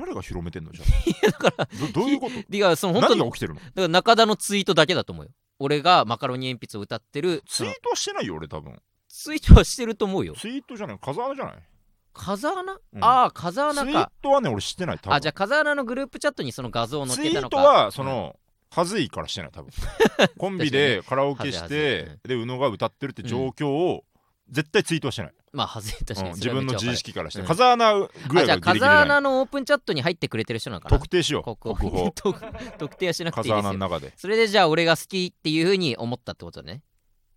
[0.00, 0.84] 誰が広めてんのじゃ
[1.30, 2.56] だからあどどういうこと？
[2.56, 3.60] いやその本当に何が起きてるの？
[3.60, 5.30] だから中田のツイートだけだと思うよ。
[5.58, 8.78] 俺がマカロニ鉛筆を歌ってるツイートはしてないよ俺多分。
[9.08, 10.34] ツイートはしてると思うよ。
[10.36, 10.98] ツイートじゃない？
[11.00, 11.54] 風穴じゃない？
[12.12, 13.04] 風穴、うん。
[13.04, 15.14] ああ風ツイー穴かトはね俺してない多分。
[15.14, 17.56] あじゃあ風穴のグループチャットにその画像を載っツイけたのか。
[17.56, 18.36] ートはその、
[18.70, 19.70] はずいからしてない多分。
[20.36, 24.04] コンビでカラオケしはずいはずてで宇野が歌ってるって状況を
[24.50, 27.46] 絶対ツイートはしてない、まあ外れ確かにうん自分の自意識識からして、うん。
[27.46, 28.98] 風穴ぐらいがギリギリ風じゃない。
[29.04, 30.96] 穴のオープンチャットに入ってくれてる人なのかな？
[30.98, 31.56] 特定しよう。
[31.56, 32.40] 国 特
[32.78, 33.70] 特定はしなくていい風ですよ。
[33.70, 34.12] 穴の中で。
[34.16, 36.82] それでじゃあ俺が好きっていうふうに思ったってことね。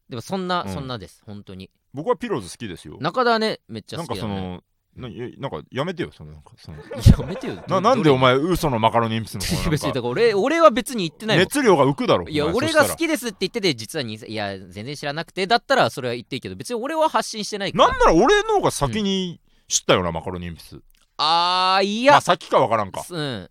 [0.10, 0.74] でもそんな、うん。
[0.74, 1.24] そんなです。
[1.26, 1.72] 本当に。
[1.94, 2.98] 僕はピローズ好きですよ。
[3.00, 4.28] 中田はねめっちゃ好きだね。
[4.28, 4.62] のないや
[5.00, 6.78] なんかやめてよそのなんかその。
[6.78, 7.56] やめてよ。
[7.68, 9.64] な なんでお前嘘のマカロニ鉛筆の？
[9.64, 11.46] 方別にだなんかから俺俺は別に言ってないもん。
[11.46, 17.88] 熱量が浮くだろいや俺が好きですって言ってて実はにいや全然知らなくてだったらそれは言っていいけど別に俺は発信してないから。
[17.88, 20.82] なんなら俺の方が先に知ったよな、マカロニ鉛筆
[21.18, 22.14] あーいや。
[22.14, 23.04] まあ先かわからんか。
[23.10, 23.50] うん。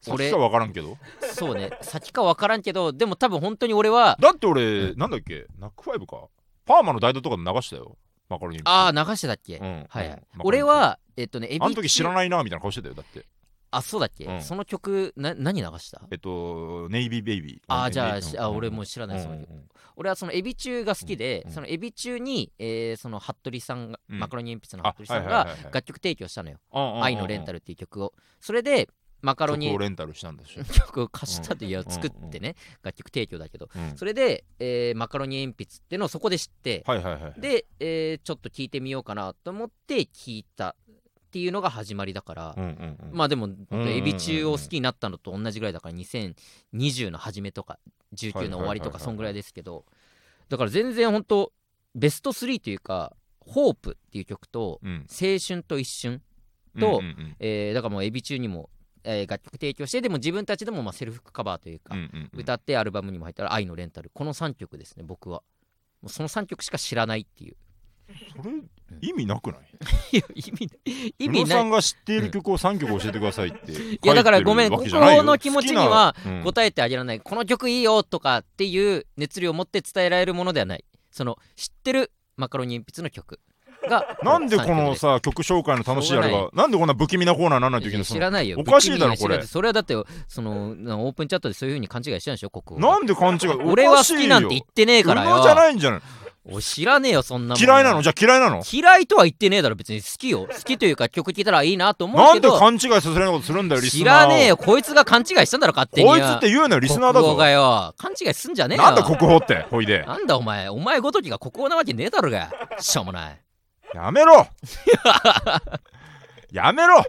[0.00, 0.98] 先かわからんけど。
[1.32, 1.70] そうね。
[1.82, 5.46] 先か分からんけどでも多分本当に俺はだって俺、なんだっけ？
[5.58, 6.26] ナックファイブか。
[6.64, 7.96] パーマの代打とかで流したよ
[8.32, 9.86] マカロニああ流してたっけ、うん。
[9.88, 13.24] はい、うん俺はえっとねエビあの時知らいないなみたいな顔してたよだって。
[13.74, 14.42] あそうだっけ、うん。
[14.42, 16.02] その曲な何流した？
[16.10, 17.60] えっとネイビーベイビー。
[17.68, 19.48] あーじゃあうんしあ俺もう知らないその曲。
[19.96, 24.18] 俺はそのエビ中が好きで、うんそのエビ中に、えーその服部さんが、うん。
[24.18, 25.72] マカロニ鉛筆のあ服部さんがはいはいはいはい。
[25.74, 27.02] 楽曲提供したのよ「うん。
[27.02, 28.12] 愛のレンタル」っていう曲を。
[28.40, 28.88] それで
[29.22, 30.54] マカロニ曲をレンタルしたんだし。
[30.74, 33.70] 曲を貸したというやうん作ってね楽曲提供だけど。
[33.74, 33.96] うん。
[33.96, 40.74] それで、えーマカロニ鉛筆っていうのをそこで知ってはいはいはいで、えーちょっと聞いてみようかなと思って聞いたっ
[41.30, 43.16] ていうのが始まりだから、うんうんうん。
[43.16, 47.78] まあでも、うんうんうんエビ中を好きになったのと同じぐらいだから2020の初めとか
[48.14, 49.84] 19の終わりとかそんぐらいですけど。
[50.48, 51.52] だから全然本当
[51.94, 56.20] ベスト3というか「ホープっていう曲とうん「青春と一瞬」
[56.78, 57.36] とうんうん。
[57.38, 58.68] えーだからもうエビ中にも、
[59.04, 62.40] えー楽曲提供してでも自分たちでもまあセルフカバーというか、うんうんうん。
[62.40, 65.42] 歌ってアルバムにも入ったら「愛のレンタル」この3曲ですね僕は。
[66.02, 67.56] もうその3曲しか知らないっていう。
[68.36, 68.50] それ
[69.00, 69.60] 意味なくない？
[70.12, 71.40] いや意味ない意宇味ない。
[71.44, 75.22] 野さんが知っている曲を3曲教えてくださいっていやだからごめんわけじゃないよ。
[75.22, 77.20] 国宝の気持ちには答えてあげられない。
[77.20, 80.84] この曲いいよとかっていう熱量を持って伝えられるものではない。
[81.10, 83.40] その知ってるマカロニ鉛筆の曲
[83.88, 88.58] が なんでこのさ曲紹介の楽しいあれがなんでこんな不気味なコーナーなんないといけない知らないよ。
[88.60, 89.42] おかしいだろこれ。
[89.42, 89.94] それはだって
[90.28, 95.42] そのなオープンチャットでそういう風に勘違いしたんでしょ国宝なんで勘違い俺は好きなんて言ってねえからよ。
[95.42, 96.00] じゃないんじゃない？
[96.44, 98.02] おい知らねえよそんなもん嫌いなの？
[98.02, 98.62] じゃあ嫌いなの？
[98.68, 100.48] 嫌いとは言ってねえだろ別に好きよ。
[100.50, 104.28] 好きというか曲聴いたらいいなと思うなんでけど勘違いさせなことするんだよリス知ナーを。
[104.30, 107.26] らねえよこいつが勘違いしたんだろ勝手にこいつって言うなよリスナーだぞ。
[107.26, 107.94] 国宝がよ。
[107.96, 108.82] 勘違いすんじゃねえよ。
[108.82, 109.66] なんだ国宝って。
[109.70, 110.02] ほいで。
[110.04, 110.68] なんだお前。
[110.68, 112.50] お前ごときが国宝なわけねえだろが。
[112.80, 113.38] しょうもない
[113.94, 114.46] やめろ。
[116.50, 117.04] やめろ。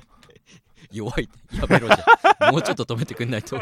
[0.92, 1.28] 弱い。
[1.54, 2.52] やめろじゃん。
[2.52, 3.58] もうちょっと止めてくんないと。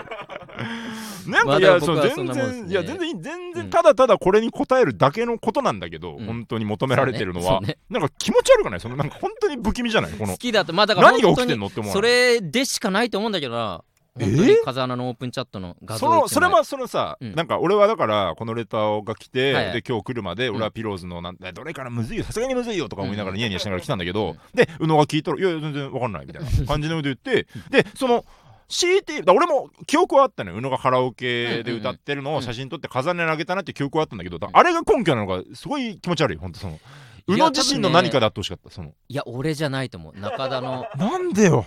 [1.28, 3.54] なんかいやそう全然いや全然全うん。
[3.54, 6.26] 然ただただこれに答えるだけのことなんだけどうん。
[6.26, 7.78] 本当に求められてるのはそうね。
[7.90, 8.80] なんか気持ち悪くない？
[8.80, 10.12] そのなんか本当に不気味じゃない？
[10.12, 13.84] この好きだとまあだから何が起きてんのって思うそれでしかないと思うんだけどな。
[13.86, 17.34] え本当に風穴のオープンチャットの画像そそれもそのさ、うん。
[17.34, 19.74] なんか俺はだからこのレターが来て、はいはい。
[19.74, 23.38] で今日来るまで俺はピローズのなんえどれからむずいよさすがにむずいよとか思いながらうん。
[23.38, 24.38] ニヤニヤしながら来たんだけど、うん。
[24.54, 28.26] で宇野が聞いたら「いやいや全然わかんない」みたいな 感じのこと言ってでその
[28.68, 30.58] CT だ俺も記憶はあったのよ。
[30.58, 36.80] 宇野がカラオケで歌ってるのを写真撮って飾りにあげたなって記憶はあったんだけどだあれが根拠なのがすごい気持ち悪い本当その
[37.28, 38.70] 宇野自身の何かであってほしかった？
[38.70, 38.94] その。
[39.08, 40.20] いや俺じゃないと思う。
[40.20, 40.86] 中田の。
[40.98, 41.66] なんでよ？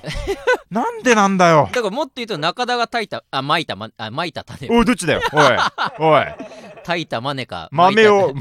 [0.70, 1.68] なんでなんだよ？
[1.72, 4.68] だからもっと言うと中田が炊いたあ巻いたまあ巻いた種。
[4.70, 5.20] おいどっちだよ？
[5.32, 6.24] おいおい。
[6.84, 8.40] 炊いたマネか豆をも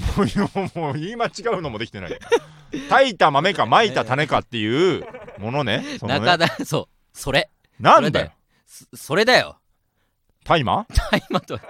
[0.76, 2.20] うもう言い間違うのもできてない。
[2.90, 5.06] 炊いた豆かまいた種かっていう
[5.40, 6.20] ものねそのね。
[6.20, 7.18] た中田そう。
[7.18, 7.50] それ。
[7.80, 8.32] なんだよ。
[8.66, 9.58] そそれだよ
[10.44, 10.86] 大麻？
[11.12, 11.62] 大麻とは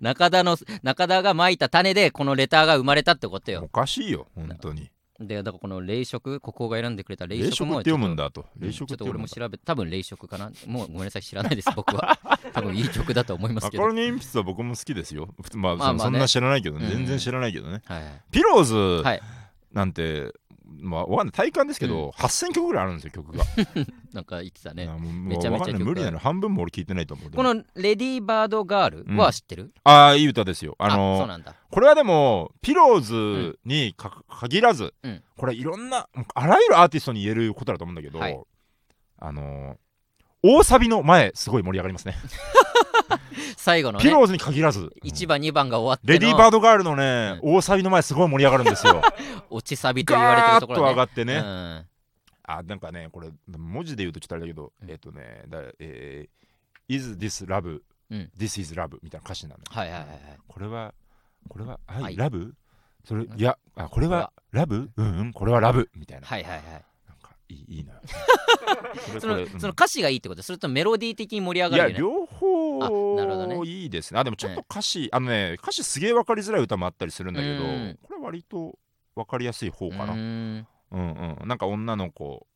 [0.00, 4.90] 中田の中田が巻いた種でこのレターが生まれたってことおよかしいよ本当に。
[5.20, 6.40] でだからこの冷食？
[6.40, 10.52] ここが選んでくれた冷冷食食もって読むんだだと冷食ちょってと俺も調べ多分冷食かな。
[10.66, 12.18] もうごめんなさい知らないです僕は。
[12.54, 13.82] 多分いい曲だと思いますけど。
[13.82, 15.34] はいマカロニ鉛筆は僕も好きですよ。
[15.54, 15.98] まあまあまあね。
[15.98, 16.86] そそんな知らないけどね。
[16.86, 16.92] うん。
[16.92, 17.82] 全然知らないけどね。
[17.86, 18.02] はい。
[18.30, 19.20] ピローズはい。
[19.72, 20.32] なんて
[20.68, 21.32] まあわかんない。
[21.32, 23.44] 体感ですけど8000曲ぐらいあるんですよ曲が。
[24.12, 24.86] なんか言ってたね。
[24.86, 25.78] なもうめちゃめちゃわかんない。
[25.80, 26.18] 曲無理なの。
[26.18, 30.76] 半分も俺聞いてないと思うこの「レディーバードガール」は知ってる、ああいい歌ですよ。
[30.78, 31.54] ああのーそうなんだ。
[31.70, 35.22] これはでもピローズにか限らず、うん。
[35.36, 38.38] これはいろんなあらゆるアーティストに言えることだと思うんだけど、はい。
[39.18, 39.76] あのー
[40.40, 42.14] 大サビの前すごい盛り上がりますね
[43.56, 44.92] 最後のねピローズに限らず。
[45.04, 49.02] 1番2番が終わってレディー・バーのドガールのね、大サビの前すごい盛り上がるんですよ。
[49.50, 50.90] 落ちサビと言われてガーッとるところね。
[50.90, 51.86] 上がってね、うん。
[52.44, 54.90] あなんかねこれ文字で言うとちょっとあれだけど、うん。
[54.90, 57.80] えっ、とねだ、えー Is this love?、
[58.10, 58.30] うん。
[58.38, 59.64] This is love みたいな歌詞なのよ。
[59.70, 60.18] はいはいはいはい。
[60.46, 60.94] これは
[61.48, 62.16] これは愛、はい。
[62.16, 62.54] ラブ？
[63.04, 63.38] それん。
[63.38, 64.32] いやあこれは。
[64.52, 64.90] ラブ？
[64.96, 66.26] うんうんこれはラブみたいな。
[66.26, 66.84] はいはいはい
[67.48, 68.00] いいいいな
[69.20, 69.48] そのうん。
[69.60, 70.42] その歌詞がいいってこと？
[70.42, 72.16] それとメロディー的に盛り上いやがるよね。
[72.18, 73.60] 両方あなるほどね。
[73.66, 74.20] いいですね。
[74.20, 77.98] あでもちょっと歌詞、あのね歌詞すげえ分かりづらい歌もあったりするんだけどうん。
[78.02, 78.78] これ割と
[79.14, 80.12] 分かりやすい方かな。
[80.12, 80.96] うんう
[81.44, 81.48] ん。
[81.48, 82.46] なんか女の子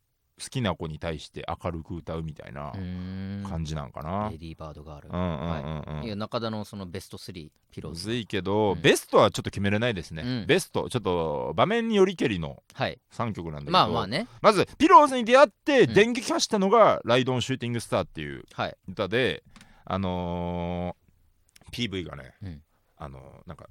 [0.43, 2.73] 好きな子に対して明るく歌うみたいな
[3.49, 4.29] 感じなんかな。
[4.31, 5.09] レディーバードガール。
[5.09, 6.05] うんうんうんうん。
[6.05, 6.09] い。
[6.09, 8.13] や中田のそのベスト3ピローズ。
[8.13, 8.81] いけど、うん。
[8.81, 10.47] ベストはちょっと決めれないですね、うん。
[10.47, 12.99] ベストちょっと場面によりけりのはい。
[13.13, 14.27] 3曲なんだけど、まあまあね。
[14.41, 15.95] まずピローズに出会ってうん。
[15.95, 18.77] 電撃化したのが「ライドオンシューティングスター」っていうはい。
[18.89, 19.45] 歌で
[19.85, 22.63] あのー PV がね、うん。
[22.97, 23.67] あのーなんか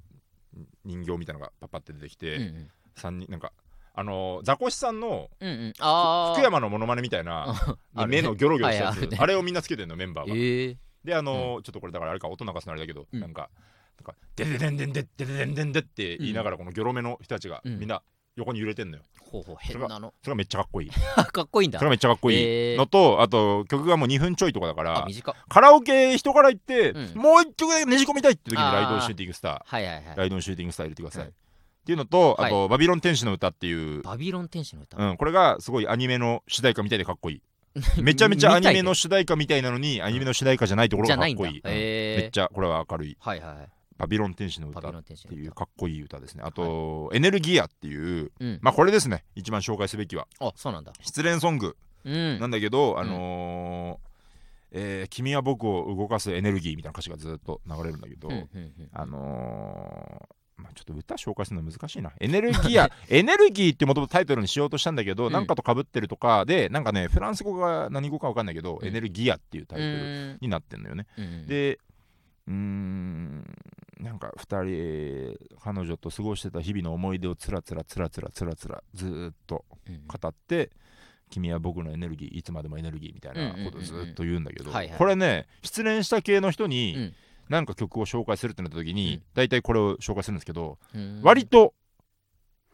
[0.84, 2.70] 人形みたいなのがパッパって出てきて、うんうん。
[2.96, 3.52] 三人なんか
[3.94, 5.72] あのーザコシさんのうんうん。
[5.74, 7.54] 福山のモノマネみたいな
[8.08, 13.20] 目のギョロギョロしたやつ、はいあるねあれをみんなつけてんのメンバーが、ええであのーちょっとこれだからあれか音流すのあれだけど、うん。
[13.20, 13.50] なんか
[13.98, 17.78] なんかデデデンデンデッデデデンデンデって言いながらこのギョロ目の人たちがうん。
[17.78, 18.02] みんな
[18.34, 19.02] 横に揺れてんのよ。
[19.20, 20.14] ほうほう変なの。
[20.22, 20.90] それがめっちゃかっこいい。
[21.32, 21.78] かっこいいんだ。
[21.78, 22.74] それがめっちゃかっこいへー。
[22.74, 25.06] いのと、あと曲がもう2分ちょいとかだかあら
[25.50, 27.18] カラオケ人から行って、うん。
[27.18, 29.60] もう一曲だけねじ込みたいって時にライドオンシューティングスター。
[29.66, 30.16] はいはいはい。
[30.16, 31.34] ライドオンシューティングスター入れてください、うん
[31.82, 34.96] っていうのとあはと、バビロン天使の歌っていう、バビロン天使の歌。
[34.96, 37.42] うん、これがすごいアニメの主題歌みたいでかっこいい。
[38.02, 41.62] めちゃめちゃアニメの主題歌みたいなのにアニメの主題歌じゃないところがかっこいい、うん。
[41.64, 43.16] めっちゃこれは明るい。
[43.18, 43.68] はいはい
[43.98, 44.98] バビロン天使のバ歌。
[44.98, 46.42] っていうかっこいい歌ですね。
[46.44, 48.58] あと、エネルギアっていううん。
[48.60, 49.24] まあこれですね。
[49.36, 50.26] 一番紹介すべきは。
[50.40, 50.92] あそうなんだ。
[51.00, 51.76] 失恋ソング。
[52.04, 52.40] うん。
[52.40, 54.12] なんだけど、あのー
[54.72, 58.72] えー君は僕を動かすエネルギーみたいな歌詞がずっと流れるんだけど、うんうんうん。
[58.92, 62.12] あのーまあ、ちょっと歌紹介するの難しいな。
[62.20, 65.32] エネルギア エネルギーってもともとタイトルにしようとしたんだけど、うん。
[65.32, 68.88] なんかとかぶってるとかでなんかねフランス語が何語か分かんないけど、うん。
[68.88, 69.96] エネルギアっていうタイトルう
[70.34, 71.46] んになってんのよね、うん。
[71.46, 71.78] で
[72.46, 73.44] うーん
[74.00, 80.70] なんか2人彼女と過ごしてた日々の思い出をつらつらつらつらつらつらずーっとうん語って
[81.30, 87.14] 君は僕のエネルギーいつまでもエネルギーみたいなことをずっと言うんだけどこれね失恋した系の人にうん
[87.48, 89.22] なんか曲を紹介するってなった時にうん。
[89.34, 91.20] 大体これを紹介するんですけどうん。
[91.22, 91.74] 割と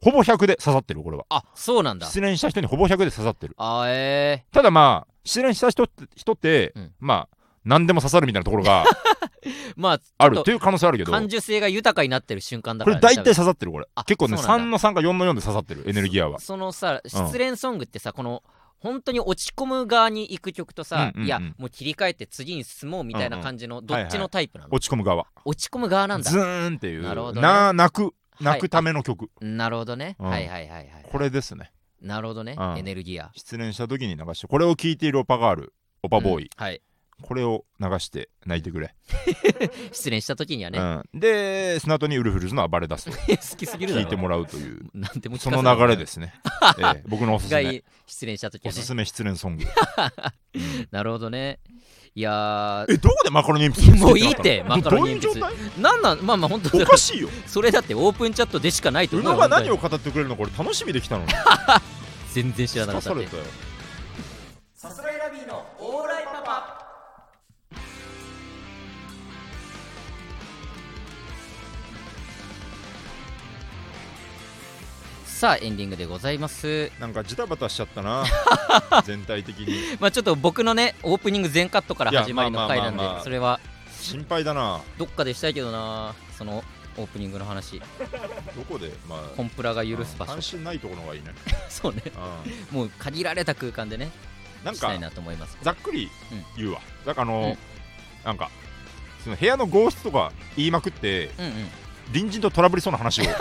[0.00, 1.24] ほぼ100で刺さってるこれは。
[1.28, 2.06] あそうなんだ。
[2.06, 3.54] 失恋した人にほぼ100で刺さってる。
[3.58, 6.92] あえただまあ失恋した人って人ってうん。
[7.00, 8.84] まあ何でも刺さるみたいなところが
[9.42, 13.34] え まああるちょっっていう可能性あるけどと感受性が豊かになってる瞬間だこからねれ大体。
[13.34, 13.86] 刺さってるこれ。
[13.94, 14.64] あ結構ね3そうなんだ。
[14.66, 16.38] の3か4の4で刺さってるエネルギアは。
[16.38, 18.42] そのさ失恋ソングってさこの
[18.80, 21.26] 本当に落ち込む側に行く曲とさ、うんうんうん。
[21.26, 25.26] いやもう切り替えて次に進もうみたいな感じのどっちのタイプなの、落ち込む側。
[25.44, 26.30] 落ち込む側なんだ。
[26.30, 27.42] ズーンっていうなるほどね。
[27.42, 28.12] な泣くはい。
[28.44, 29.30] 泣くための曲。
[29.40, 30.26] なるほどね、うん。
[30.28, 31.06] はいはいはいはい。
[31.10, 31.72] これですね。
[32.00, 32.78] なるほどね、うん。
[32.78, 33.30] エネルギア。
[33.34, 36.44] 失恋した時に流してこれを聴いているオパガールオパボーイ。
[36.44, 36.48] うん。
[36.56, 36.80] はい
[37.22, 38.94] これを流して泣いてくれ、
[39.92, 40.82] 失恋した時にはね、う
[41.16, 43.12] ん、でその後にウルフルズの暴れ出すと。
[43.18, 44.88] 好きすぎる聞いてもらうという。
[44.94, 46.34] なんでもその流れですね、
[46.78, 47.02] ええ。
[47.08, 48.78] 僕のおすすがめ失恋した時はね。
[48.78, 49.64] おすすめ失恋ソング、
[50.54, 50.88] うん。
[50.90, 51.58] なるほどね。
[52.14, 56.26] いやえどこでマカロニ鉛筆もういいってマカロニ鉛筆どういう状ーなんなん？
[56.26, 57.28] まあまあ本当態おかしいよ。
[57.46, 59.32] それだってオープンチャットでしかないと宇思う。
[59.32, 61.32] よ野が何を本語ってくれるのこれ楽しみできたのに。
[62.32, 63.08] 全然知らなかった
[64.74, 65.64] さすらいラビーの
[75.38, 76.90] さあエンディングでございます。
[76.98, 78.24] なんかジタバタしちゃったな。
[79.06, 79.96] 全体的に。
[80.00, 83.60] まあちょっと僕のねオープニング全カットから始まりの回なんでそれは
[84.00, 84.80] 心配だな。
[84.98, 86.64] どっかでしたいけどなその
[86.96, 87.78] オープニングの話。
[87.78, 88.92] どこで？
[89.08, 90.32] まあコンプラが許す場所。
[90.32, 91.32] 関心ないところがいいね、
[91.70, 92.02] そうね。
[92.72, 94.10] うもう限られた空間でねん、
[94.64, 95.56] なんかしたいなと思います。
[95.62, 96.44] ざっくりうん。
[96.56, 97.58] 言うわ、だからあの、うん。
[98.24, 98.50] なんか
[99.22, 101.70] その部屋の合室とか言いまくってうんうん
[102.12, 103.32] 隣人とトラブりそうな話を言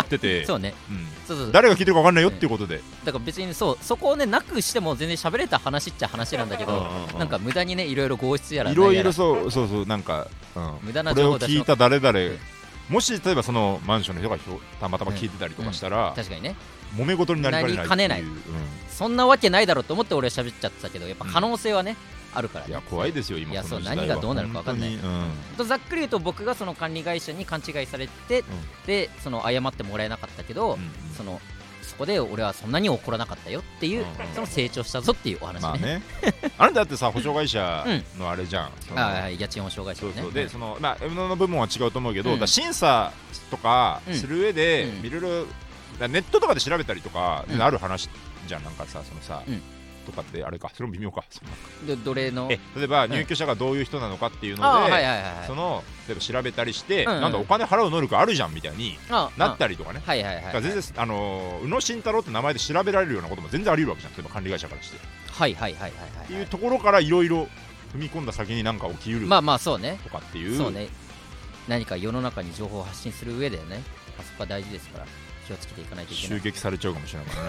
[0.00, 12.38] っててそうねうんそうそう誰が聞いてるか分かんないよっていうことで、だから別にそうそこをねなくしても全然喋れた話っちゃ話なんだけど、うんうんうんなんか無駄にねいろいろ合室やらいろいろそうそうそうなんか、うん、無駄なこれを情報出しま聞いた誰々、ん
[12.90, 16.56] もし例えばそのマンションの人がひょたまたま聞いてたりとかしたら、確かにね
[16.96, 18.36] 揉め事になりかねないうかねないうん
[18.88, 21.96] そんなわけないだろうと思って俺は喋っちゃってたけどやっぱ可能性はね、
[22.34, 22.70] あるからね。
[22.70, 24.94] いや怖いですよいやそう何がどうなるか分かんない。
[24.94, 25.30] うん。
[25.56, 28.44] とざっくり言うと僕がその管理会社に勘違いされて、
[28.86, 30.90] でその謝ってもらえなかったけど、うんうん。
[31.16, 31.40] その
[31.82, 34.14] そこで俺はそんなに怒らなかったよっていう、うんうん。
[34.34, 36.02] その成長したぞっていうお話ね,、まあね。
[36.56, 37.84] あなただってさ保証会社
[38.18, 40.32] のあれじゃん、そのああ家賃保証会社そうねそう。
[40.32, 43.12] でそのまあ M の部門は違うと思うけど、審査
[43.50, 45.06] とかうんする上でうん。
[45.06, 47.62] いろいろネットとかで調べたりとか、うん。
[47.62, 48.08] ある話
[48.46, 48.64] じゃん。
[48.64, 49.62] なんかさそのさ、うん
[50.06, 51.24] とかってあれかそれも微妙か。
[51.30, 52.48] そので奴隷の？
[52.50, 55.46] え例えば入居者がどういう人なのかっていうので、ああはいはいはいはい。
[55.46, 64.98] その例えば調べたりして、うんうんなんだお金払う能力あるじゃんみたいにあなったりとかね、はいはいはい、はい、全然、あのー宇野慎太郎って名前で調べられるようなことも全然あり得るわけじゃん例えば管理会社からして、
[65.30, 65.92] はいはいはいはいっ
[66.26, 66.42] てはい。
[66.42, 67.48] いうところからいろいろ
[67.94, 69.98] 踏み込んだ先に何か起きうるまあまあそうね。
[70.04, 70.88] とかっていう、そうね。
[71.68, 73.82] 何か世の中に情報を発信する上でね
[74.18, 75.06] あそこは大事ですから
[75.46, 77.40] 気をつけていかないといけな襲い撃されちゃうかもしれないか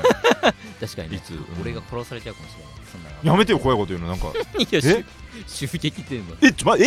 [0.44, 0.56] らね。
[0.82, 1.16] 確かにね。
[1.18, 1.46] いつ、うん。
[1.62, 2.74] 俺が殺されちゃうかもしれない。
[2.92, 3.10] そんな。
[3.10, 4.08] のやめてよ怖いこと言うの。
[4.08, 4.28] なんか。
[4.58, 5.06] いやえ？
[5.48, 6.80] 襲襲撃っていうのえちょまえ？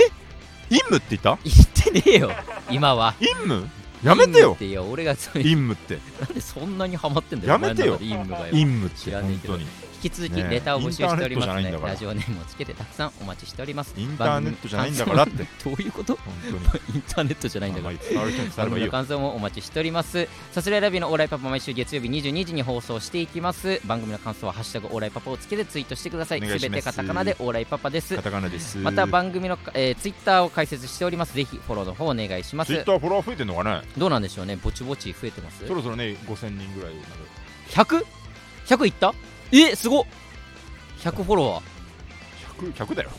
[0.70, 1.38] 陰夢って言った？
[1.44, 2.32] 言ってねえよ。
[2.70, 3.14] 今は。
[3.20, 3.62] 陰夢
[4.02, 4.57] やめてよ。
[4.61, 5.98] いや俺が陰夢って。
[6.20, 7.52] なんでそんなにハマってんだよ。
[7.55, 7.94] やめてよ。
[7.94, 8.44] 陰夢がよ。
[8.46, 9.55] 陰夢って知らねえけど。
[9.55, 9.70] 本当に。
[9.93, 11.92] 引き続きレターを募集しておりますので、インターネットじゃないんだから。
[11.92, 13.94] ラジオネームをつけてたくさんお待ちしております。
[13.96, 15.32] インターネットじゃないんだからって。
[15.64, 16.59] どういうこと本当に。
[16.96, 17.94] インターネットじゃないんだから。
[18.57, 20.28] 番組の感想もお待ちしております。
[20.52, 23.80] さすらいラビのオーライパパ毎週月曜日22時に放送していきます。
[23.84, 26.40] 番組の感想はハッシュタグオーライパパをつけてツイートしてください。
[26.40, 26.46] す。
[26.59, 28.14] べてカタカナでオーライパパです。
[28.16, 28.78] カタカナです。
[28.78, 31.34] また番組の、えー、ツイッターを開設しております。
[31.34, 32.68] ぜひフォローの方お願いします。
[32.68, 33.82] ツイッターフォロワー増えてんのかね。
[33.96, 34.57] どうなんでしょうね。
[34.57, 35.66] ぼちぼち増えてます？
[35.66, 36.92] そろそろね5000人ぐらい
[37.70, 39.14] 100?100 いった？
[39.61, 40.05] えすごっ。
[41.00, 41.74] 100フォロワー。
[42.72, 43.11] 100, 100だよ。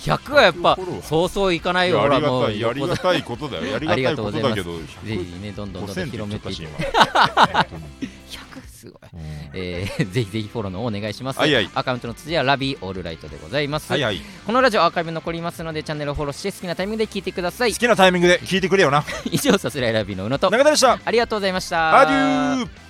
[0.00, 1.02] 100はやっぱ100フォロワー。
[1.02, 1.96] そうそういかないよ。
[1.96, 3.64] やほらもうりがたいやりがたいことだよ。
[3.66, 6.64] やりがたいことだけどぜひねどんどんどんどん5000って言広めていって。
[6.64, 9.00] っちゃったし今本当に100すごい。
[9.12, 9.20] うん
[9.52, 11.70] えー、ぜひぜひフォローの方お願いします、はいはい。
[11.74, 14.20] アカウントの辻はラビーオールライトでございます、はいはい。
[14.46, 17.72] このラジオアーカイブ残りますのでチャンネルをフォローして好きなタイミングで聞いてください。
[17.72, 19.04] 好きなタイミングで聞いてくれよな。
[19.30, 20.50] 以上さすらいラビーの宇野と。
[20.50, 20.98] 中田でした。
[21.04, 22.00] ありがとうございました。
[22.00, 22.89] アデュー